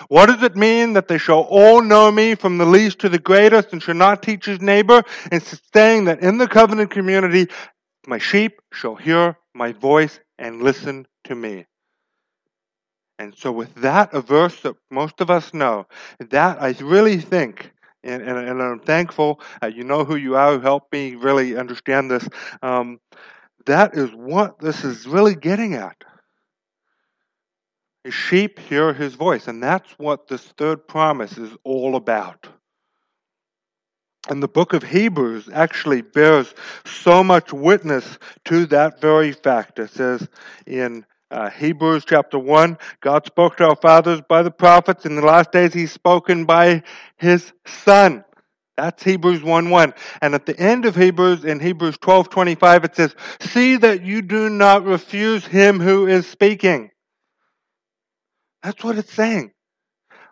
What 0.07 0.27
does 0.27 0.43
it 0.43 0.55
mean 0.55 0.93
that 0.93 1.07
they 1.07 1.17
shall 1.17 1.41
all 1.41 1.81
know 1.81 2.11
me 2.11 2.35
from 2.35 2.57
the 2.57 2.65
least 2.65 2.99
to 2.99 3.09
the 3.09 3.19
greatest 3.19 3.73
and 3.73 3.81
shall 3.81 3.95
not 3.95 4.23
teach 4.23 4.45
his 4.45 4.61
neighbor? 4.61 5.03
It's 5.31 5.59
saying 5.73 6.05
that 6.05 6.21
in 6.21 6.37
the 6.37 6.47
covenant 6.47 6.91
community, 6.91 7.47
my 8.07 8.17
sheep 8.17 8.59
shall 8.71 8.95
hear 8.95 9.37
my 9.53 9.71
voice 9.71 10.19
and 10.37 10.61
listen 10.61 11.07
to 11.25 11.35
me. 11.35 11.65
And 13.19 13.35
so 13.37 13.51
with 13.51 13.73
that, 13.75 14.13
a 14.13 14.21
verse 14.21 14.61
that 14.61 14.75
most 14.91 15.21
of 15.21 15.29
us 15.29 15.53
know, 15.53 15.87
that 16.19 16.61
I 16.61 16.71
really 16.81 17.17
think 17.17 17.71
and, 18.03 18.21
and, 18.21 18.37
and 18.37 18.61
I'm 18.61 18.79
thankful. 18.79 19.39
Uh, 19.61 19.67
you 19.67 19.83
know 19.83 20.03
who 20.03 20.15
you 20.15 20.35
are 20.35 20.53
who 20.53 20.59
helped 20.59 20.91
me 20.91 21.15
really 21.15 21.57
understand 21.57 22.11
this. 22.11 22.27
Um, 22.61 22.99
that 23.65 23.95
is 23.95 24.09
what 24.11 24.59
this 24.59 24.83
is 24.83 25.07
really 25.07 25.35
getting 25.35 25.75
at. 25.75 25.95
His 28.03 28.13
sheep 28.13 28.59
hear 28.59 28.93
his 28.93 29.15
voice, 29.15 29.47
and 29.47 29.63
that's 29.63 29.89
what 29.93 30.27
this 30.27 30.43
third 30.57 30.87
promise 30.87 31.37
is 31.37 31.51
all 31.63 31.95
about. 31.95 32.47
And 34.29 34.41
the 34.41 34.47
book 34.47 34.73
of 34.73 34.83
Hebrews 34.83 35.49
actually 35.53 36.01
bears 36.01 36.53
so 36.85 37.23
much 37.23 37.51
witness 37.51 38.17
to 38.45 38.65
that 38.67 39.01
very 39.01 39.31
fact. 39.33 39.79
It 39.79 39.91
says 39.91 40.27
in 40.65 41.05
uh, 41.33 41.49
Hebrews 41.49 42.05
chapter 42.05 42.37
1, 42.37 42.77
God 43.01 43.25
spoke 43.25 43.57
to 43.57 43.69
our 43.69 43.75
fathers 43.75 44.21
by 44.29 44.43
the 44.43 44.51
prophets. 44.51 45.05
In 45.05 45.15
the 45.15 45.25
last 45.25 45.51
days, 45.51 45.73
He's 45.73 45.91
spoken 45.91 46.45
by 46.45 46.83
His 47.17 47.51
Son. 47.65 48.23
That's 48.77 49.03
Hebrews 49.03 49.41
1 49.43 49.69
1. 49.69 49.93
And 50.21 50.35
at 50.35 50.45
the 50.45 50.57
end 50.59 50.85
of 50.85 50.95
Hebrews, 50.95 51.43
in 51.43 51.59
Hebrews 51.59 51.97
twelve 51.97 52.29
twenty 52.29 52.55
five, 52.55 52.83
it 52.83 52.95
says, 52.95 53.15
See 53.41 53.77
that 53.77 54.03
you 54.03 54.21
do 54.21 54.47
not 54.49 54.85
refuse 54.85 55.45
Him 55.45 55.79
who 55.79 56.07
is 56.07 56.27
speaking. 56.27 56.91
That's 58.61 58.83
what 58.83 58.97
it's 58.99 59.13
saying. 59.13 59.51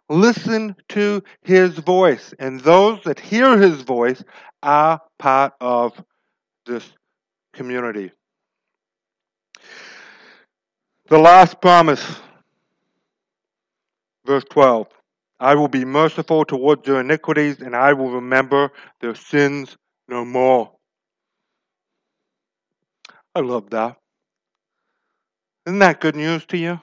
Listen 0.07 0.75
to 0.89 1.23
His 1.41 1.79
voice. 1.79 2.33
And 2.37 2.59
those 2.61 3.01
that 3.05 3.19
hear 3.19 3.57
His 3.57 3.81
voice 3.81 4.23
are 4.61 5.01
part 5.17 5.53
of 5.59 5.93
this 6.67 6.87
community. 7.53 8.11
The 11.11 11.19
last 11.19 11.59
promise, 11.59 12.21
verse 14.25 14.45
12 14.49 14.87
I 15.41 15.55
will 15.55 15.67
be 15.67 15.83
merciful 15.83 16.45
towards 16.45 16.85
their 16.85 17.01
iniquities, 17.01 17.59
and 17.59 17.75
I 17.75 17.91
will 17.91 18.11
remember 18.11 18.71
their 19.01 19.15
sins 19.15 19.75
no 20.07 20.23
more. 20.23 20.71
I 23.35 23.41
love 23.41 23.71
that. 23.71 23.97
Isn't 25.65 25.79
that 25.79 25.99
good 25.99 26.15
news 26.15 26.45
to 26.45 26.57
you? 26.57 26.79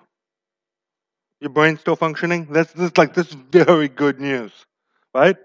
Your 1.41 1.49
brain 1.49 1.79
still 1.79 1.97
functioning? 1.97 2.49
That's, 2.51 2.71
that's 2.75 2.99
like 2.99 3.15
this 3.15 3.29
is 3.29 3.37
very 3.51 3.89
good 3.89 4.21
news, 4.21 4.53
right? 5.15 5.37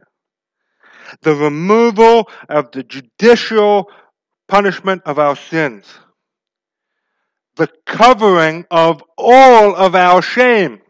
The 1.22 1.34
removal 1.34 2.30
of 2.50 2.72
the 2.72 2.84
judicial 2.84 3.90
punishment 4.50 5.04
of 5.06 5.20
our 5.20 5.38
sins 5.38 5.86
the 7.56 7.68
covering 7.86 8.66
of 8.72 9.04
all 9.18 9.76
of 9.76 9.96
our 9.96 10.22
shame. 10.22 10.82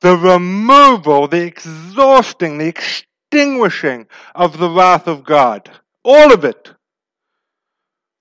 The 0.00 0.16
removal, 0.16 1.28
the 1.28 1.44
exhausting, 1.44 2.58
the 2.58 2.68
extinguishing 2.68 4.06
of 4.34 4.58
the 4.58 4.70
wrath 4.70 5.06
of 5.06 5.24
God. 5.24 5.70
All 6.04 6.32
of 6.32 6.44
it 6.44 6.72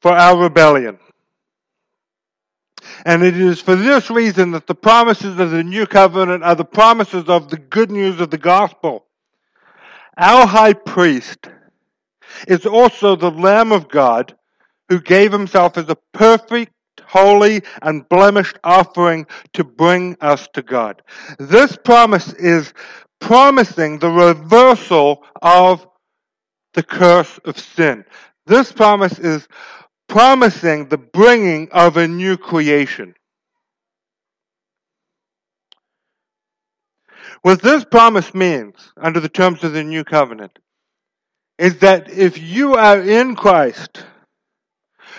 for 0.01 0.11
our 0.11 0.37
rebellion. 0.37 0.99
And 3.05 3.23
it 3.23 3.37
is 3.37 3.61
for 3.61 3.75
this 3.75 4.09
reason 4.09 4.51
that 4.51 4.67
the 4.67 4.75
promises 4.75 5.39
of 5.39 5.51
the 5.51 5.63
new 5.63 5.85
covenant 5.85 6.43
are 6.43 6.55
the 6.55 6.65
promises 6.65 7.25
of 7.27 7.49
the 7.49 7.57
good 7.57 7.91
news 7.91 8.19
of 8.19 8.29
the 8.29 8.37
gospel. 8.37 9.05
Our 10.17 10.45
high 10.45 10.73
priest 10.73 11.49
is 12.47 12.65
also 12.65 13.15
the 13.15 13.31
Lamb 13.31 13.71
of 13.71 13.89
God 13.89 14.35
who 14.89 14.99
gave 14.99 15.31
himself 15.31 15.77
as 15.77 15.89
a 15.89 15.97
perfect, 16.13 16.73
holy, 17.03 17.61
and 17.81 18.07
blemished 18.09 18.57
offering 18.63 19.25
to 19.53 19.63
bring 19.63 20.17
us 20.21 20.47
to 20.53 20.61
God. 20.61 21.01
This 21.39 21.77
promise 21.77 22.33
is 22.33 22.73
promising 23.19 23.99
the 23.99 24.09
reversal 24.09 25.23
of 25.41 25.87
the 26.73 26.83
curse 26.83 27.39
of 27.45 27.57
sin. 27.57 28.05
This 28.45 28.71
promise 28.71 29.17
is 29.17 29.47
promising 30.07 30.89
the 30.89 30.97
bringing 30.97 31.69
of 31.71 31.97
a 31.97 32.07
new 32.07 32.37
creation. 32.37 33.15
What 37.41 37.61
this 37.61 37.85
promise 37.85 38.33
means, 38.33 38.75
under 38.97 39.19
the 39.19 39.29
terms 39.29 39.63
of 39.63 39.73
the 39.73 39.83
new 39.83 40.03
covenant, 40.03 40.57
is 41.57 41.79
that 41.79 42.09
if 42.09 42.37
you 42.37 42.75
are 42.75 43.01
in 43.01 43.35
Christ, 43.35 44.03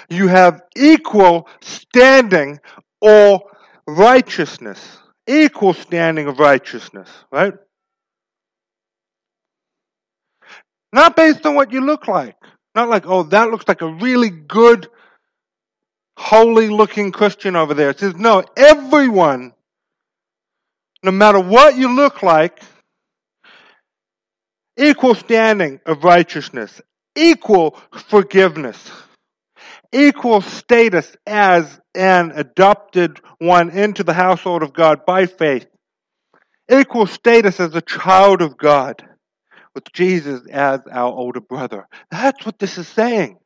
you 0.09 0.29
have 0.29 0.62
equal 0.77 1.49
standing 1.61 2.61
or 3.01 3.42
righteousness. 3.87 4.99
Equal 5.27 5.75
standing 5.75 6.29
of 6.29 6.38
righteousness, 6.38 7.09
right? 7.33 7.53
Not 10.92 11.16
based 11.16 11.45
on 11.45 11.55
what 11.55 11.73
you 11.73 11.81
look 11.81 12.07
like. 12.07 12.37
Not 12.75 12.88
like, 12.88 13.07
oh, 13.07 13.25
that 13.25 13.51
looks 13.51 13.66
like 13.66 13.81
a 13.81 13.88
really 13.88 14.31
good, 14.31 14.88
holy 16.16 16.69
looking 16.69 17.11
Christian 17.11 17.57
over 17.57 17.75
there. 17.75 17.90
It 17.90 17.99
says, 17.99 18.14
no, 18.14 18.45
everyone, 18.57 19.53
no 21.03 21.11
matter 21.11 21.40
what 21.40 21.77
you 21.77 21.95
look 21.95 22.23
like, 22.23 22.61
equal 24.77 25.14
standing 25.14 25.81
of 25.87 26.05
righteousness, 26.05 26.81
equal 27.16 27.79
forgiveness, 28.09 28.90
equal 29.96 30.42
status 30.42 31.16
as 31.26 31.80
an 31.94 32.32
adopted 32.35 33.18
one 33.38 33.70
into 33.70 34.04
the 34.04 34.12
household 34.12 34.62
of 34.62 34.72
God 34.72 35.06
by 35.06 35.26
faith, 35.26 35.66
equal 36.70 37.06
status 37.06 37.59
as 37.59 37.74
a 37.74 37.80
child 37.80 38.42
of 38.42 38.56
God 38.59 39.02
with 39.74 39.85
Jesus 39.92 40.46
as 40.50 40.80
our 40.90 41.12
older 41.12 41.40
brother. 41.40 41.87
That's 42.11 42.44
what 42.44 42.59
this 42.59 42.78
is 42.78 42.88
saying. 42.88 43.38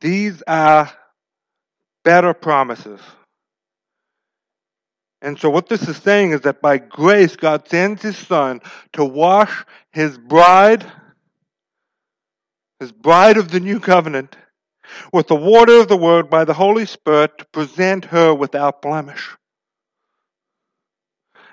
These 0.00 0.42
are 0.46 0.90
better 2.04 2.34
promises. 2.34 3.00
And 5.22 5.38
so, 5.38 5.48
what 5.48 5.68
this 5.68 5.88
is 5.88 5.96
saying 5.96 6.32
is 6.32 6.42
that 6.42 6.60
by 6.60 6.76
grace, 6.76 7.34
God 7.34 7.66
sends 7.66 8.02
His 8.02 8.18
Son 8.18 8.60
to 8.92 9.04
wash 9.04 9.64
His 9.90 10.18
bride, 10.18 10.84
His 12.84 12.92
bride 12.92 13.38
of 13.38 13.50
the 13.50 13.60
new 13.60 13.80
covenant, 13.80 14.36
with 15.10 15.28
the 15.28 15.34
water 15.34 15.80
of 15.80 15.88
the 15.88 15.96
Word 15.96 16.28
by 16.28 16.44
the 16.44 16.52
Holy 16.52 16.84
Spirit 16.84 17.38
to 17.38 17.46
present 17.46 18.04
her 18.04 18.34
without 18.34 18.82
blemish. 18.82 19.34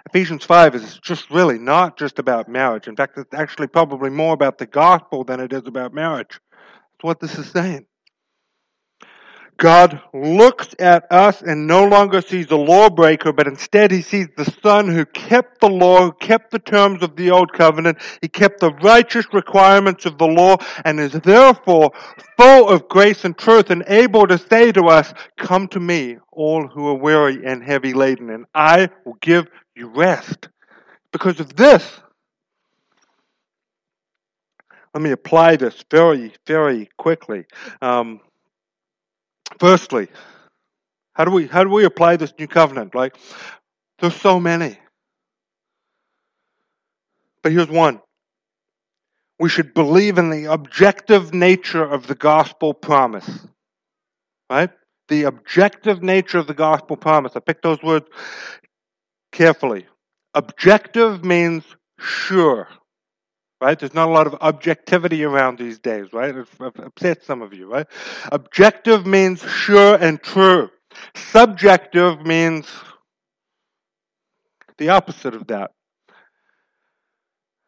Ephesians 0.08 0.44
5 0.44 0.76
is 0.76 1.00
just 1.00 1.32
really 1.32 1.58
not 1.58 1.98
just 1.98 2.20
about 2.20 2.50
marriage. 2.50 2.90
In 2.90 2.98
fact, 2.98 3.18
it's 3.18 3.34
actually 3.34 3.68
probably 3.68 4.10
more 4.10 4.34
about 4.34 4.58
the 4.58 4.66
gospel 4.66 5.24
than 5.24 5.40
it 5.40 5.54
is 5.54 5.66
about 5.68 5.94
marriage. 5.94 6.38
That's 6.52 7.04
what 7.04 7.22
this 7.22 7.38
is 7.38 7.50
saying. 7.50 7.86
God 9.62 10.02
looks 10.12 10.74
at 10.80 11.06
us 11.12 11.44
and 11.44 11.68
no 11.68 11.86
longer 11.86 12.22
sees 12.22 12.50
a 12.50 12.56
lawbreaker, 12.56 13.32
but 13.32 13.46
instead 13.46 13.92
he 13.92 14.02
sees 14.02 14.28
the 14.36 14.52
Son 14.64 14.88
who 14.88 15.06
kept 15.06 15.62
the 15.62 15.70
law, 15.70 16.06
who 16.06 16.14
kept 16.14 16.50
the 16.50 16.58
terms 16.58 17.04
of 17.04 17.16
the 17.16 17.30
old 17.30 17.54
covenant, 17.54 18.00
he 18.24 18.28
kept 18.28 18.60
the 18.60 18.72
righteous 18.82 19.28
requirements 19.32 20.08
of 20.08 20.18
the 20.18 20.26
law, 20.26 20.58
and 20.84 21.00
is 21.00 21.12
therefore 21.12 21.92
full 22.38 22.70
of 22.70 22.90
grace 22.90 23.24
and 23.24 23.38
truth 23.38 23.70
and 23.70 23.84
able 23.86 24.26
to 24.26 24.40
say 24.40 24.72
to 24.72 24.86
us, 24.86 25.14
Come 25.38 25.68
to 25.68 25.80
me, 25.80 26.18
all 26.32 26.68
who 26.68 26.88
are 26.88 26.98
weary 26.98 27.46
and 27.46 27.64
heavy 27.64 27.94
laden, 27.94 28.32
and 28.32 28.48
I 28.56 28.90
will 29.06 29.18
give 29.22 29.46
you 29.76 29.90
rest. 29.90 30.50
Because 31.12 31.40
of 31.40 31.56
this, 31.56 31.88
let 34.96 35.04
me 35.04 35.12
apply 35.12 35.58
this 35.58 35.86
very, 35.92 36.34
very 36.48 36.90
quickly. 36.98 37.46
Um, 37.80 38.22
Firstly, 39.60 40.08
how 41.14 41.26
do 41.26 41.32
we 41.32 41.48
how 41.48 41.64
do 41.64 41.70
we 41.70 41.86
apply 41.86 42.16
this 42.18 42.34
new 42.40 42.48
covenant? 42.48 42.96
Like 42.96 43.16
there's 44.00 44.16
so 44.16 44.40
many. 44.40 44.78
But 47.44 47.52
here's 47.52 47.70
one. 47.70 48.02
We 49.40 49.50
should 49.50 49.74
believe 49.74 50.18
in 50.18 50.30
the 50.30 50.46
objective 50.46 51.34
nature 51.34 51.84
of 51.84 52.08
the 52.08 52.16
gospel 52.16 52.74
promise. 52.74 53.48
Right? 54.50 54.70
The 55.08 55.24
objective 55.24 56.04
nature 56.04 56.38
of 56.38 56.48
the 56.48 56.54
gospel 56.54 56.96
promise. 56.96 57.34
I 57.36 57.40
picked 57.40 57.64
those 57.64 57.82
words 57.82 58.08
carefully. 59.32 59.88
Objective 60.34 61.26
means 61.26 61.64
sure 62.00 62.68
right? 63.62 63.78
There's 63.80 63.94
not 63.94 64.10
a 64.10 64.12
lot 64.12 64.28
of 64.28 64.36
objectivity 64.42 65.24
around 65.24 65.60
these 65.60 65.80
days, 65.80 66.12
right? 66.12 66.36
It 66.36 66.48
upsets 66.60 67.26
some 67.26 67.42
of 67.42 67.54
you, 67.54 67.72
right? 67.72 67.88
Objective 68.32 69.06
means 69.06 69.42
sure 69.42 69.96
and 69.96 70.22
true. 70.22 70.70
Subjective 71.16 72.26
means 72.26 72.68
the 74.78 74.90
opposite 74.90 75.36
of 75.36 75.48
that. 75.48 75.72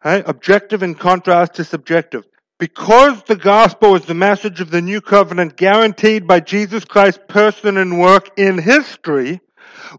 Right? 0.04 0.24
Objective 0.28 0.84
in 0.84 0.96
contrast 0.96 1.54
to 1.56 1.64
subjective. 1.64 2.26
Because 2.60 3.24
the 3.24 3.36
gospel 3.36 3.96
is 3.96 4.06
the 4.06 4.14
message 4.14 4.62
of 4.62 4.72
the 4.72 4.82
new 4.82 5.00
covenant 5.00 5.58
guaranteed 5.58 6.28
by 6.28 6.40
Jesus 6.40 6.86
Christ's 6.86 7.22
person 7.28 7.78
and 7.78 8.00
work 8.00 8.32
in 8.38 8.58
history, 8.58 9.42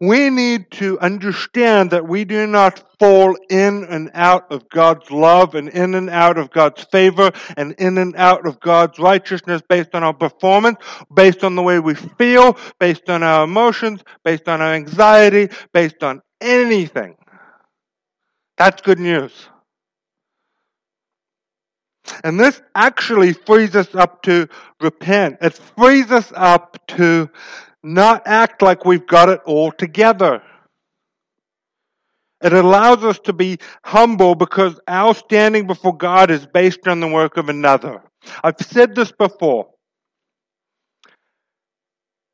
we 0.01 0.31
need 0.31 0.71
to 0.73 0.99
understand 1.01 1.91
that 1.91 2.07
we 2.07 2.25
do 2.25 2.47
not 2.47 2.83
fall 2.99 3.37
in 3.51 3.85
and 3.85 4.11
out 4.15 4.51
of 4.51 4.69
God's 4.69 5.11
love 5.11 5.55
and 5.55 5.69
in 5.69 5.95
and 5.95 6.09
out 6.11 6.39
of 6.39 6.51
God's 6.51 6.85
favor 6.85 7.31
and 7.57 7.73
in 7.79 7.99
and 7.99 8.15
out 8.17 8.47
of 8.47 8.61
God's 8.61 8.99
righteousness 8.99 9.63
based 9.69 9.95
on 9.95 10.03
our 10.03 10.15
performance, 10.15 10.79
based 11.15 11.45
on 11.45 11.55
the 11.55 11.63
way 11.63 11.81
we 11.81 11.95
feel, 11.95 12.57
based 12.79 13.09
on 13.11 13.23
our 13.23 13.45
emotions, 13.45 14.03
based 14.25 14.49
on 14.49 14.61
our 14.61 14.75
anxiety, 14.75 15.49
based 15.73 16.03
on 16.03 16.23
anything. 16.41 17.17
That's 18.57 18.83
good 18.83 19.01
news. 19.01 19.33
And 22.23 22.39
this 22.39 22.61
actually 22.75 23.33
frees 23.33 23.75
us 23.75 23.95
up 23.95 24.23
to 24.25 24.49
repent. 24.81 25.39
It 25.41 25.55
frees 25.77 26.11
us 26.11 26.33
up 26.35 26.79
to 26.89 27.31
not 27.85 28.23
act 28.27 28.63
like 28.63 28.85
we've 28.85 29.07
got 29.07 29.29
it 29.29 29.41
all 29.45 29.71
together. 29.71 30.43
It 32.43 32.53
allows 32.53 33.05
us 33.05 33.19
to 33.21 33.33
be 33.33 33.59
humble 33.85 34.35
because 34.35 34.81
our 34.89 35.15
standing 35.15 35.67
before 35.67 35.97
God 35.97 36.31
is 36.31 36.47
based 36.47 36.89
on 36.89 37.01
the 37.01 37.09
work 37.09 37.37
of 37.37 37.49
another. 37.49 38.03
I've 38.43 38.61
said 38.61 38.95
this 38.95 39.13
before. 39.13 39.69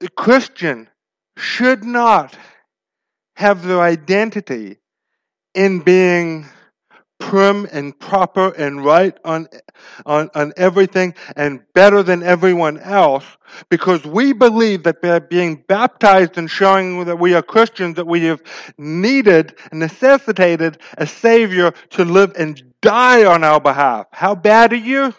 The 0.00 0.08
Christian 0.08 0.88
should 1.36 1.84
not 1.84 2.36
have 3.36 3.64
their 3.64 3.80
identity 3.80 4.78
in 5.54 5.80
being 5.80 6.46
prim 7.20 7.68
and 7.70 7.96
proper 8.00 8.48
and 8.54 8.84
right 8.84 9.16
on, 9.24 9.46
on, 10.06 10.28
on 10.34 10.52
everything 10.56 11.14
and 11.36 11.62
better 11.74 12.02
than 12.02 12.24
everyone 12.24 12.78
else 12.78 13.24
because 13.68 14.04
we 14.04 14.32
believe 14.32 14.82
that 14.82 15.00
by 15.00 15.20
being 15.20 15.62
baptized 15.68 16.38
and 16.38 16.50
showing 16.50 17.04
that 17.04 17.18
we 17.18 17.34
are 17.34 17.42
Christians, 17.42 17.94
that 17.96 18.06
we 18.06 18.24
have 18.24 18.42
needed 18.78 19.56
and 19.70 19.78
necessitated 19.78 20.78
a 20.98 21.06
Savior 21.06 21.72
to 21.90 22.04
live 22.04 22.32
and 22.36 22.60
die 22.80 23.24
on 23.24 23.44
our 23.44 23.60
behalf. 23.60 24.06
How 24.10 24.34
bad 24.34 24.72
are 24.72 24.76
you? 24.76 25.14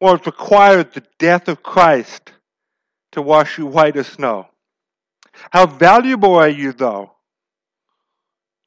Well, 0.00 0.14
it 0.14 0.24
required 0.24 0.94
the 0.94 1.04
death 1.18 1.48
of 1.48 1.62
Christ 1.62 2.32
to 3.12 3.20
wash 3.20 3.58
you 3.58 3.66
white 3.66 3.96
as 3.96 4.06
snow. 4.06 4.48
How 5.50 5.66
valuable 5.66 6.36
are 6.36 6.48
you, 6.48 6.72
though? 6.72 7.12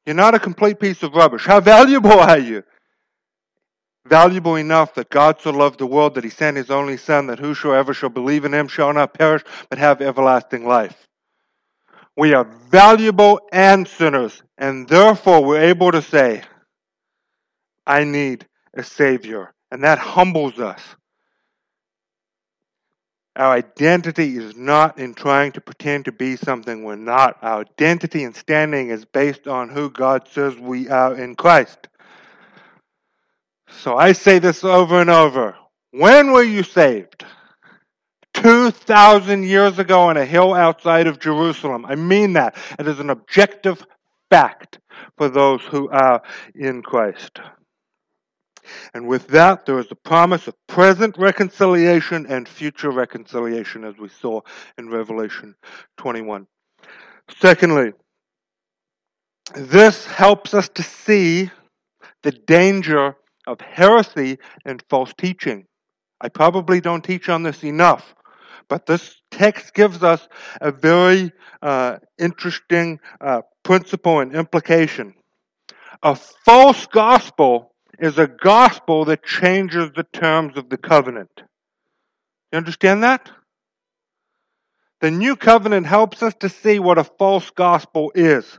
You're 0.06 0.14
not 0.14 0.34
a 0.34 0.38
complete 0.38 0.78
piece 0.78 1.02
of 1.02 1.14
rubbish. 1.14 1.46
How 1.46 1.60
valuable 1.60 2.12
are 2.12 2.38
you? 2.38 2.62
Valuable 4.06 4.56
enough 4.56 4.94
that 4.94 5.08
God 5.08 5.40
so 5.40 5.50
loved 5.50 5.78
the 5.78 5.86
world 5.86 6.14
that 6.14 6.24
he 6.24 6.30
sent 6.30 6.58
his 6.58 6.70
only 6.70 6.98
Son, 6.98 7.28
that 7.28 7.38
whosoever 7.38 7.94
shall 7.94 8.10
believe 8.10 8.44
in 8.44 8.52
him 8.52 8.68
shall 8.68 8.92
not 8.92 9.14
perish, 9.14 9.42
but 9.70 9.78
have 9.78 10.02
everlasting 10.02 10.66
life. 10.66 11.08
We 12.16 12.34
are 12.34 12.44
valuable 12.44 13.40
and 13.50 13.88
sinners, 13.88 14.42
and 14.58 14.86
therefore 14.86 15.42
we're 15.42 15.62
able 15.62 15.90
to 15.92 16.02
say, 16.02 16.42
I 17.86 18.04
need 18.04 18.46
a 18.74 18.82
Savior. 18.82 19.52
And 19.70 19.82
that 19.82 19.98
humbles 19.98 20.60
us. 20.60 20.80
Our 23.36 23.52
identity 23.52 24.36
is 24.36 24.56
not 24.56 24.98
in 24.98 25.14
trying 25.14 25.52
to 25.52 25.60
pretend 25.60 26.04
to 26.04 26.12
be 26.12 26.36
something 26.36 26.84
we're 26.84 26.94
not. 26.94 27.36
Our 27.42 27.60
identity 27.62 28.22
and 28.22 28.34
standing 28.34 28.90
is 28.90 29.04
based 29.04 29.48
on 29.48 29.70
who 29.70 29.90
God 29.90 30.28
says 30.28 30.56
we 30.56 30.88
are 30.88 31.14
in 31.14 31.34
Christ. 31.34 31.88
So 33.68 33.96
I 33.96 34.12
say 34.12 34.38
this 34.38 34.62
over 34.62 35.00
and 35.00 35.10
over. 35.10 35.56
When 35.90 36.32
were 36.32 36.44
you 36.44 36.62
saved? 36.62 37.24
2,000 38.34 39.44
years 39.44 39.78
ago 39.78 40.02
on 40.02 40.16
a 40.16 40.24
hill 40.24 40.54
outside 40.54 41.06
of 41.06 41.18
Jerusalem. 41.18 41.84
I 41.86 41.96
mean 41.96 42.34
that. 42.34 42.56
It 42.78 42.86
is 42.86 43.00
an 43.00 43.10
objective 43.10 43.84
fact 44.30 44.78
for 45.16 45.28
those 45.28 45.62
who 45.62 45.88
are 45.90 46.22
in 46.54 46.82
Christ. 46.82 47.40
And 48.92 49.06
with 49.06 49.28
that, 49.28 49.66
there 49.66 49.78
is 49.78 49.88
the 49.88 49.94
promise 49.96 50.46
of 50.48 50.54
present 50.66 51.16
reconciliation 51.18 52.26
and 52.28 52.48
future 52.48 52.90
reconciliation, 52.90 53.84
as 53.84 53.96
we 53.98 54.08
saw 54.08 54.40
in 54.78 54.88
Revelation 54.88 55.54
21. 55.98 56.46
Secondly, 57.38 57.92
this 59.54 60.06
helps 60.06 60.54
us 60.54 60.68
to 60.70 60.82
see 60.82 61.50
the 62.22 62.32
danger 62.32 63.16
of 63.46 63.60
heresy 63.60 64.38
and 64.64 64.82
false 64.88 65.12
teaching. 65.16 65.66
I 66.20 66.28
probably 66.28 66.80
don't 66.80 67.04
teach 67.04 67.28
on 67.28 67.42
this 67.42 67.62
enough, 67.62 68.14
but 68.68 68.86
this 68.86 69.20
text 69.30 69.74
gives 69.74 70.02
us 70.02 70.26
a 70.60 70.72
very 70.72 71.32
uh, 71.60 71.98
interesting 72.18 73.00
uh, 73.20 73.42
principle 73.62 74.20
and 74.20 74.34
implication. 74.34 75.14
A 76.02 76.14
false 76.14 76.86
gospel 76.86 77.73
is 77.98 78.18
a 78.18 78.26
gospel 78.26 79.04
that 79.06 79.24
changes 79.24 79.90
the 79.94 80.04
terms 80.04 80.56
of 80.56 80.68
the 80.68 80.76
covenant. 80.76 81.30
You 82.52 82.58
understand 82.58 83.02
that? 83.02 83.30
The 85.00 85.10
new 85.10 85.36
covenant 85.36 85.86
helps 85.86 86.22
us 86.22 86.34
to 86.40 86.48
see 86.48 86.78
what 86.78 86.98
a 86.98 87.04
false 87.04 87.50
gospel 87.50 88.12
is. 88.14 88.58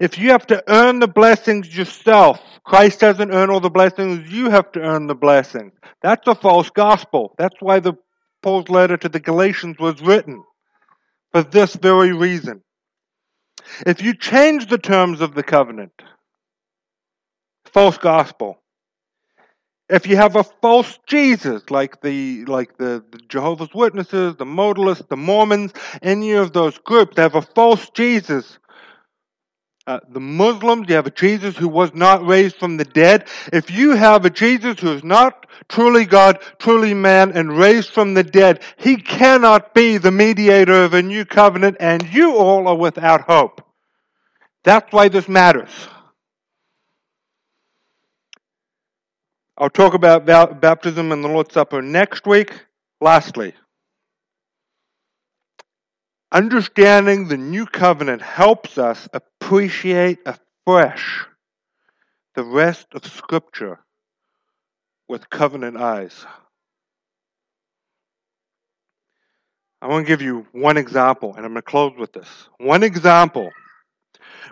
If 0.00 0.18
you 0.18 0.30
have 0.30 0.46
to 0.48 0.62
earn 0.68 1.00
the 1.00 1.08
blessings 1.08 1.76
yourself, 1.76 2.40
Christ 2.64 3.00
doesn't 3.00 3.32
earn 3.32 3.50
all 3.50 3.60
the 3.60 3.70
blessings, 3.70 4.30
you 4.30 4.50
have 4.50 4.70
to 4.72 4.80
earn 4.80 5.06
the 5.06 5.14
blessings. 5.14 5.72
That's 6.02 6.26
a 6.28 6.34
false 6.34 6.70
gospel. 6.70 7.34
That's 7.38 7.56
why 7.60 7.80
the 7.80 7.94
Paul's 8.42 8.68
letter 8.68 8.96
to 8.96 9.08
the 9.08 9.20
Galatians 9.20 9.78
was 9.78 10.00
written. 10.00 10.44
For 11.32 11.42
this 11.42 11.74
very 11.74 12.12
reason. 12.12 12.62
If 13.86 14.02
you 14.02 14.14
change 14.14 14.66
the 14.68 14.78
terms 14.78 15.20
of 15.20 15.34
the 15.34 15.42
covenant, 15.42 15.92
false 17.72 17.96
gospel. 17.96 18.61
If 19.92 20.06
you 20.06 20.16
have 20.16 20.36
a 20.36 20.42
false 20.42 20.98
Jesus, 21.06 21.70
like 21.70 22.00
the 22.00 22.44
like 22.46 22.78
the, 22.78 23.04
the 23.12 23.18
Jehovah's 23.28 23.74
Witnesses, 23.74 24.36
the 24.36 24.46
Modalists, 24.46 25.08
the 25.08 25.16
Mormons, 25.16 25.72
any 26.02 26.32
of 26.32 26.52
those 26.52 26.78
groups, 26.78 27.14
they 27.16 27.22
have 27.22 27.34
a 27.34 27.42
false 27.42 27.90
Jesus 27.90 28.58
uh, 29.86 29.98
the 30.10 30.20
Muslims, 30.20 30.88
you 30.88 30.94
have 30.94 31.06
a 31.06 31.10
Jesus 31.10 31.56
who 31.56 31.66
was 31.66 31.92
not 31.92 32.24
raised 32.24 32.56
from 32.56 32.76
the 32.76 32.84
dead. 32.84 33.26
If 33.52 33.70
you 33.70 33.96
have 33.96 34.24
a 34.24 34.30
Jesus 34.30 34.78
who 34.78 34.92
is 34.92 35.02
not 35.02 35.46
truly 35.68 36.04
God, 36.04 36.38
truly 36.58 36.94
man, 36.94 37.32
and 37.32 37.58
raised 37.58 37.90
from 37.90 38.14
the 38.14 38.22
dead, 38.22 38.62
he 38.76 38.96
cannot 38.96 39.74
be 39.74 39.98
the 39.98 40.12
mediator 40.12 40.84
of 40.84 40.94
a 40.94 41.02
new 41.02 41.24
covenant, 41.24 41.78
and 41.80 42.02
you 42.12 42.36
all 42.36 42.68
are 42.68 42.76
without 42.76 43.22
hope. 43.22 43.60
That's 44.62 44.92
why 44.92 45.08
this 45.08 45.28
matters. 45.28 45.70
I'll 49.58 49.70
talk 49.70 49.94
about 49.94 50.26
baptism 50.26 51.12
and 51.12 51.22
the 51.22 51.28
Lord's 51.28 51.54
Supper 51.54 51.82
next 51.82 52.26
week. 52.26 52.52
Lastly, 53.00 53.54
Understanding 56.32 57.28
the 57.28 57.36
new 57.36 57.66
covenant 57.66 58.22
helps 58.22 58.78
us 58.78 59.06
appreciate 59.12 60.18
afresh 60.24 61.26
the 62.34 62.42
rest 62.42 62.86
of 62.94 63.04
Scripture 63.04 63.80
with 65.10 65.28
covenant 65.28 65.76
eyes. 65.76 66.24
I 69.82 69.88
want 69.88 70.06
to 70.06 70.08
give 70.08 70.22
you 70.22 70.46
one 70.52 70.78
example, 70.78 71.34
and 71.36 71.44
I'm 71.44 71.52
going 71.52 71.56
to 71.56 71.62
close 71.62 71.92
with 71.98 72.14
this. 72.14 72.28
One 72.56 72.82
example 72.82 73.50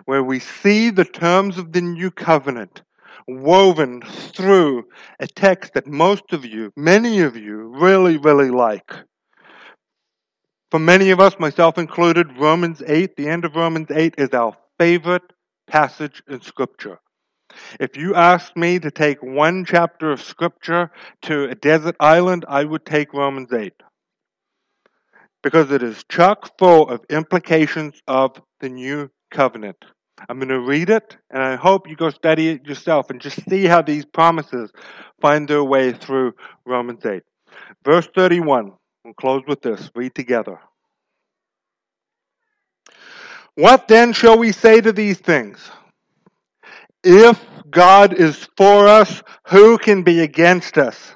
where 0.05 0.23
we 0.23 0.37
see 0.37 0.91
the 0.91 1.05
terms 1.05 1.57
of 1.57 1.71
the 1.71 1.81
new 1.81 2.11
covenant 2.11 2.83
woven 3.27 4.01
through 4.01 4.85
a 5.19 5.27
text 5.27 5.73
that 5.73 5.87
most 5.87 6.33
of 6.33 6.45
you, 6.45 6.71
many 6.75 7.19
of 7.21 7.35
you, 7.35 7.73
really, 7.79 8.17
really 8.17 8.49
like. 8.49 8.91
For 10.71 10.79
many 10.79 11.09
of 11.09 11.19
us, 11.19 11.37
myself 11.37 11.77
included, 11.77 12.37
Romans 12.37 12.81
8, 12.85 13.15
the 13.17 13.27
end 13.27 13.43
of 13.43 13.55
Romans 13.55 13.89
8 13.91 14.15
is 14.17 14.29
our 14.29 14.55
favorite 14.79 15.33
passage 15.67 16.23
in 16.29 16.41
Scripture. 16.41 16.97
If 17.79 17.97
you 17.97 18.15
asked 18.15 18.55
me 18.55 18.79
to 18.79 18.89
take 18.89 19.21
one 19.21 19.65
chapter 19.65 20.11
of 20.11 20.21
Scripture 20.21 20.89
to 21.23 21.49
a 21.49 21.55
desert 21.55 21.97
island, 21.99 22.45
I 22.47 22.63
would 22.63 22.85
take 22.85 23.13
Romans 23.13 23.51
8. 23.51 23.73
Because 25.43 25.71
it 25.71 25.83
is 25.83 26.05
chock 26.09 26.57
full 26.57 26.89
of 26.89 27.03
implications 27.09 28.01
of 28.07 28.41
the 28.61 28.69
new 28.69 29.09
covenant. 29.29 29.83
I'm 30.29 30.37
going 30.37 30.49
to 30.49 30.59
read 30.59 30.89
it, 30.89 31.17
and 31.29 31.41
I 31.41 31.55
hope 31.55 31.89
you 31.89 31.95
go 31.95 32.09
study 32.09 32.49
it 32.49 32.65
yourself 32.65 33.09
and 33.09 33.19
just 33.19 33.47
see 33.49 33.65
how 33.65 33.81
these 33.81 34.05
promises 34.05 34.71
find 35.19 35.47
their 35.47 35.63
way 35.63 35.93
through 35.93 36.33
Romans 36.65 37.05
8. 37.05 37.23
Verse 37.83 38.07
31. 38.13 38.73
We'll 39.03 39.13
close 39.15 39.43
with 39.47 39.61
this. 39.61 39.89
Read 39.95 40.13
together. 40.13 40.59
What 43.55 43.87
then 43.87 44.13
shall 44.13 44.37
we 44.37 44.51
say 44.51 44.79
to 44.79 44.93
these 44.93 45.17
things? 45.17 45.69
If 47.03 47.43
God 47.69 48.13
is 48.13 48.47
for 48.57 48.87
us, 48.87 49.23
who 49.47 49.77
can 49.77 50.03
be 50.03 50.21
against 50.21 50.77
us? 50.77 51.15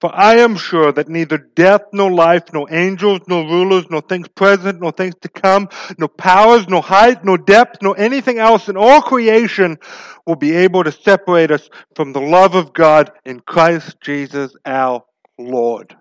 For 0.00 0.14
I 0.14 0.36
am 0.36 0.56
sure 0.56 0.92
that 0.92 1.08
neither 1.08 1.36
death, 1.36 1.82
nor 1.92 2.10
life, 2.10 2.44
nor 2.54 2.72
angels, 2.72 3.20
nor 3.28 3.44
rulers, 3.44 3.84
nor 3.90 4.00
things 4.00 4.28
present, 4.28 4.80
nor 4.80 4.92
things 4.92 5.14
to 5.20 5.28
come, 5.28 5.68
nor 5.98 6.08
powers, 6.08 6.66
nor 6.68 6.82
height, 6.82 7.22
nor 7.22 7.36
depth, 7.36 7.82
nor 7.82 7.98
anything 7.98 8.38
else 8.38 8.68
in 8.68 8.78
all 8.78 9.02
creation 9.02 9.78
will 10.26 10.36
be 10.36 10.52
able 10.52 10.84
to 10.84 10.92
separate 10.92 11.50
us 11.50 11.68
from 11.94 12.12
the 12.12 12.20
love 12.20 12.54
of 12.54 12.72
God 12.72 13.12
in 13.26 13.40
Christ 13.40 13.96
Jesus 14.00 14.54
our 14.64 15.04
Lord. 15.38 15.94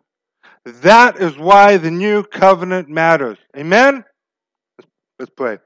That 0.66 1.18
is 1.18 1.38
why 1.38 1.78
the 1.78 1.92
new 1.92 2.24
covenant 2.24 2.90
matters. 2.90 3.38
Amen? 3.58 4.06
Let's 5.18 5.32
pray. 5.36 5.58